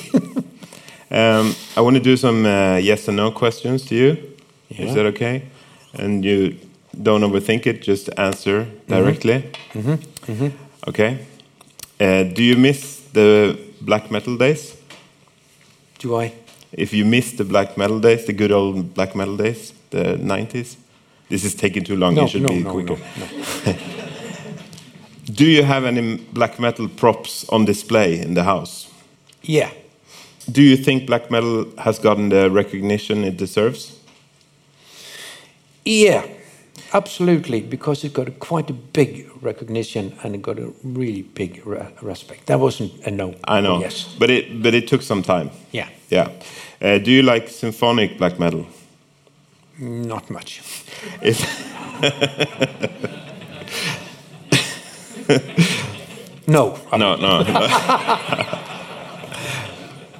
um, 1.38 1.54
I 1.76 1.80
want 1.80 1.96
to 1.96 2.02
do 2.02 2.16
some 2.16 2.44
uh, 2.46 2.76
yes 2.76 3.08
and 3.08 3.16
no 3.16 3.30
questions 3.30 3.84
to 3.86 3.94
you. 3.94 4.16
Is 4.70 4.94
that 4.94 5.06
okay? 5.06 5.42
And 5.94 6.24
you 6.24 6.56
don't 7.02 7.22
overthink 7.22 7.66
it 7.66 7.82
just 7.82 8.08
answer 8.18 8.66
directly. 8.88 9.44
Okay. 10.88 11.18
Uh, 12.00 12.24
do 12.24 12.42
you 12.42 12.56
miss 12.56 13.00
the 13.12 13.56
black 13.80 14.10
metal 14.10 14.36
days? 14.36 14.74
Do 15.98 16.16
I 16.20 16.32
if 16.76 16.92
you 16.92 17.04
miss 17.04 17.32
the 17.32 17.44
black 17.44 17.76
metal 17.76 17.98
days, 18.00 18.24
the 18.26 18.32
good 18.32 18.52
old 18.52 18.94
black 18.94 19.14
metal 19.16 19.36
days, 19.36 19.72
the 19.90 20.16
90s, 20.18 20.76
this 21.28 21.44
is 21.44 21.54
taking 21.54 21.84
too 21.84 21.96
long. 21.96 22.14
no 22.14 22.22
you 22.22 22.28
should 22.28 22.42
no 22.42 22.48
be 22.48 22.62
no, 22.62 22.70
quicker. 22.72 22.96
Do 25.24 25.44
you 25.44 25.64
have 25.64 25.84
any 25.84 26.16
black 26.32 26.60
metal 26.60 26.88
props 26.88 27.48
on 27.48 27.64
display 27.64 28.20
in 28.20 28.34
the 28.34 28.44
house? 28.44 28.86
yeah 29.42 29.70
Do 30.52 30.62
you 30.62 30.76
think 30.76 31.06
black 31.06 31.30
metal 31.30 31.64
has 31.78 31.98
gotten 31.98 32.28
the 32.28 32.48
recognition 32.50 33.24
it 33.24 33.36
deserves? 33.36 33.98
yeah 35.84 36.22
Absolutely, 36.92 37.60
because 37.62 38.04
it 38.04 38.12
got 38.12 38.38
quite 38.38 38.70
a 38.70 38.72
big 38.72 39.28
recognition 39.42 40.12
and 40.22 40.34
it 40.34 40.42
got 40.42 40.58
a 40.58 40.72
really 40.84 41.22
big 41.22 41.66
re- 41.66 41.88
respect. 42.00 42.46
That 42.46 42.60
wasn't 42.60 42.92
a 43.06 43.10
no. 43.10 43.34
I 43.44 43.60
know, 43.60 43.80
Yes. 43.80 44.14
but 44.18 44.30
it 44.30 44.62
but 44.62 44.72
it 44.74 44.86
took 44.88 45.02
some 45.02 45.22
time. 45.22 45.50
Yeah. 45.72 45.88
Yeah. 46.10 46.28
Uh, 46.80 46.98
do 46.98 47.10
you 47.10 47.22
like 47.22 47.48
symphonic 47.48 48.18
black 48.18 48.38
metal? 48.38 48.66
Not 49.78 50.30
much. 50.30 50.62
No. 56.46 56.78
no, 56.92 57.16
no. 57.16 57.38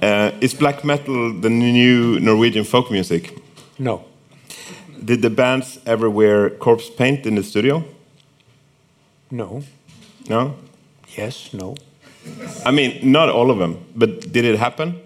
uh, 0.03 0.33
is 0.41 0.55
black 0.55 0.85
metal 0.85 1.33
the 1.33 1.49
new 1.49 2.19
Norwegian 2.21 2.65
folk 2.65 2.91
music? 2.91 3.39
No. 3.79 4.05
Did 5.05 5.23
the 5.23 5.31
bands 5.31 5.79
ever 5.87 6.11
wear 6.11 6.51
corpse 6.51 6.91
paint 6.91 7.27
in 7.27 7.37
the 7.37 7.45
studio? 7.45 7.85
No. 9.31 9.63
No. 10.29 10.57
Yes. 11.17 11.53
No. 11.53 11.77
I 12.65 12.73
mean, 12.73 12.99
not 13.13 13.29
all 13.29 13.51
of 13.53 13.59
them, 13.59 13.85
but 13.95 14.33
did 14.33 14.45
it 14.45 14.59
happen? 14.59 15.01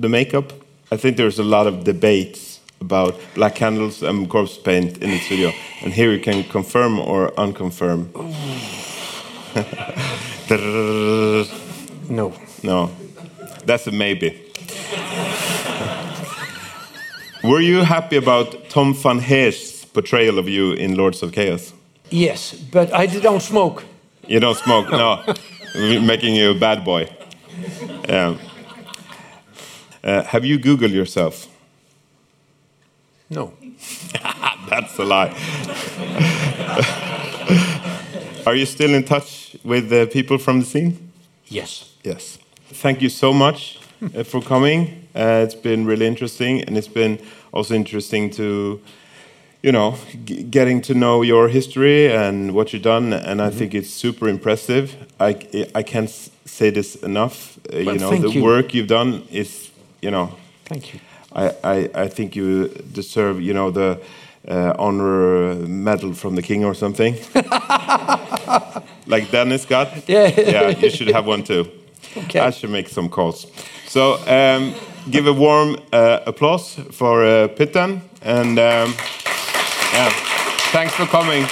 The 0.00 0.08
makeup? 0.08 0.52
I 0.92 0.96
think 0.96 1.16
there's 1.16 1.38
a 1.38 1.44
lot 1.44 1.66
of 1.66 1.84
debates 1.84 2.60
about 2.80 3.18
black 3.34 3.54
candles 3.54 4.02
and 4.02 4.28
corpse 4.28 4.58
paint 4.58 4.98
in 4.98 5.10
the 5.10 5.18
studio, 5.18 5.52
and 5.82 5.92
here 5.92 6.12
you 6.12 6.20
can 6.20 6.44
confirm 6.44 6.98
or 6.98 7.30
unconfirm. 7.32 8.08
No. 12.08 12.32
no, 12.62 12.90
that's 13.64 13.86
a 13.88 13.90
maybe. 13.90 14.40
Were 17.42 17.60
you 17.60 17.82
happy 17.82 18.16
about 18.16 18.68
Tom 18.68 18.94
van 18.94 19.18
Heer's 19.18 19.84
portrayal 19.86 20.38
of 20.38 20.48
you 20.48 20.72
in 20.74 20.94
Lords 20.94 21.20
of 21.22 21.32
Chaos? 21.32 21.72
Yes, 22.10 22.54
but 22.54 22.92
I 22.92 23.06
don't 23.06 23.42
smoke. 23.42 23.82
You 24.28 24.38
don't 24.38 24.56
smoke, 24.56 24.88
no. 24.90 25.24
Making 25.74 26.36
you 26.36 26.52
a 26.52 26.54
bad 26.54 26.84
boy. 26.84 27.08
Yeah. 28.08 28.36
Uh, 30.06 30.22
have 30.22 30.44
you 30.44 30.56
Googled 30.56 30.92
yourself? 30.92 31.48
No. 33.28 33.52
That's 34.70 34.96
a 34.98 35.04
lie. 35.04 35.34
Are 38.46 38.54
you 38.54 38.66
still 38.66 38.94
in 38.94 39.02
touch 39.02 39.56
with 39.64 39.88
the 39.88 40.06
people 40.06 40.38
from 40.38 40.60
the 40.60 40.64
scene? 40.64 41.10
Yes. 41.48 41.92
Yes. 42.04 42.38
Thank 42.68 43.02
you 43.02 43.08
so 43.08 43.32
much 43.32 43.80
uh, 44.14 44.22
for 44.22 44.40
coming. 44.40 45.08
Uh, 45.12 45.42
it's 45.44 45.56
been 45.56 45.84
really 45.86 46.06
interesting, 46.06 46.62
and 46.62 46.78
it's 46.78 46.86
been 46.86 47.18
also 47.52 47.74
interesting 47.74 48.30
to, 48.30 48.80
you 49.62 49.72
know, 49.72 49.96
g- 50.24 50.44
getting 50.44 50.80
to 50.82 50.94
know 50.94 51.22
your 51.22 51.48
history 51.48 52.12
and 52.12 52.54
what 52.54 52.72
you've 52.72 52.82
done. 52.82 53.12
And 53.12 53.42
I 53.42 53.50
think 53.50 53.74
it's 53.74 53.90
super 53.90 54.28
impressive. 54.28 54.94
I, 55.18 55.36
I 55.74 55.82
can't 55.82 56.10
say 56.44 56.70
this 56.70 56.94
enough. 56.96 57.58
Uh, 57.72 57.78
you 57.78 57.98
know, 57.98 58.16
the 58.16 58.30
you. 58.30 58.44
work 58.44 58.72
you've 58.72 58.86
done 58.86 59.24
is, 59.32 59.65
you 60.02 60.10
know, 60.10 60.32
Thank 60.66 60.94
you. 60.94 61.00
I, 61.32 61.54
I, 61.62 61.90
I 61.94 62.08
think 62.08 62.34
you 62.34 62.68
deserve, 62.92 63.40
you 63.40 63.52
know, 63.54 63.70
the 63.70 64.00
uh, 64.48 64.74
honor 64.78 65.54
medal 65.54 66.12
from 66.14 66.34
the 66.34 66.42
king 66.42 66.64
or 66.64 66.74
something. 66.74 67.14
like 69.06 69.30
Dennis 69.30 69.66
got. 69.66 69.88
Yeah. 70.08 70.32
yeah, 70.36 70.68
you 70.68 70.90
should 70.90 71.08
have 71.08 71.26
one 71.26 71.44
too. 71.44 71.70
Okay. 72.16 72.40
I 72.40 72.50
should 72.50 72.70
make 72.70 72.88
some 72.88 73.08
calls. 73.08 73.46
So 73.86 74.14
um, 74.26 74.74
give 75.10 75.26
a 75.26 75.32
warm 75.32 75.76
uh, 75.92 76.20
applause 76.26 76.74
for 76.90 77.24
uh, 77.24 77.48
Pytten 77.48 78.00
and 78.22 78.58
um, 78.58 78.94
yeah, 79.92 80.10
thanks 80.72 80.94
for 80.94 81.06
coming. 81.06 81.46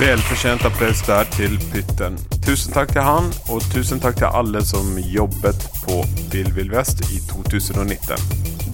Välförtjänta 0.00 0.70
press 0.70 1.02
där 1.06 1.24
till 1.24 1.58
Pytten. 1.72 2.16
Tusen 2.46 2.72
tack 2.72 2.92
till 2.92 3.00
han 3.00 3.24
och 3.48 3.74
tusen 3.74 4.00
tack 4.00 4.14
till 4.14 4.24
alla 4.24 4.60
som 4.60 4.98
jobbat 4.98 5.82
på 5.86 6.04
Vill 6.30 6.52
Vill 6.52 6.70
Väst 6.70 7.00
i 7.00 7.18
2019. 7.18 8.16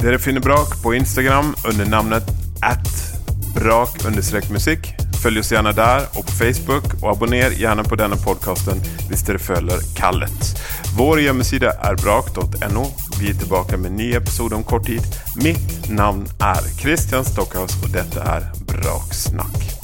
Dere 0.01 0.19
finner 0.19 0.41
Brak 0.41 0.83
på 0.83 0.95
Instagram 0.95 1.55
under 1.69 1.87
namnet 1.87 2.25
att 2.61 3.13
brak 3.55 4.51
musik. 4.51 4.95
Följ 5.23 5.41
oss 5.41 5.53
gärna 5.53 5.73
där 5.73 6.07
och 6.15 6.27
på 6.27 6.33
Facebook 6.33 7.03
och 7.03 7.11
abonnera 7.11 7.53
gärna 7.53 7.85
på 7.85 7.97
denna 7.97 8.17
podcasten 8.17 8.81
visst 9.11 9.27
du 9.27 9.39
följer 9.39 9.79
kallet. 9.97 10.59
Vår 10.97 11.19
hemsida 11.19 11.73
är 11.73 11.95
brak.no. 11.95 12.87
Vi 13.21 13.31
är 13.31 13.35
tillbaka 13.35 13.77
med 13.77 13.91
en 13.91 13.97
ny 13.97 14.13
episod 14.13 14.53
om 14.53 14.63
kort 14.63 14.87
tid. 14.87 15.03
Mitt 15.37 15.91
namn 15.91 16.27
är 16.41 16.81
Christian 16.81 17.25
Stockhaus 17.25 17.83
och 17.83 17.91
detta 17.91 18.23
är 18.23 18.47
Braksnack. 18.67 19.82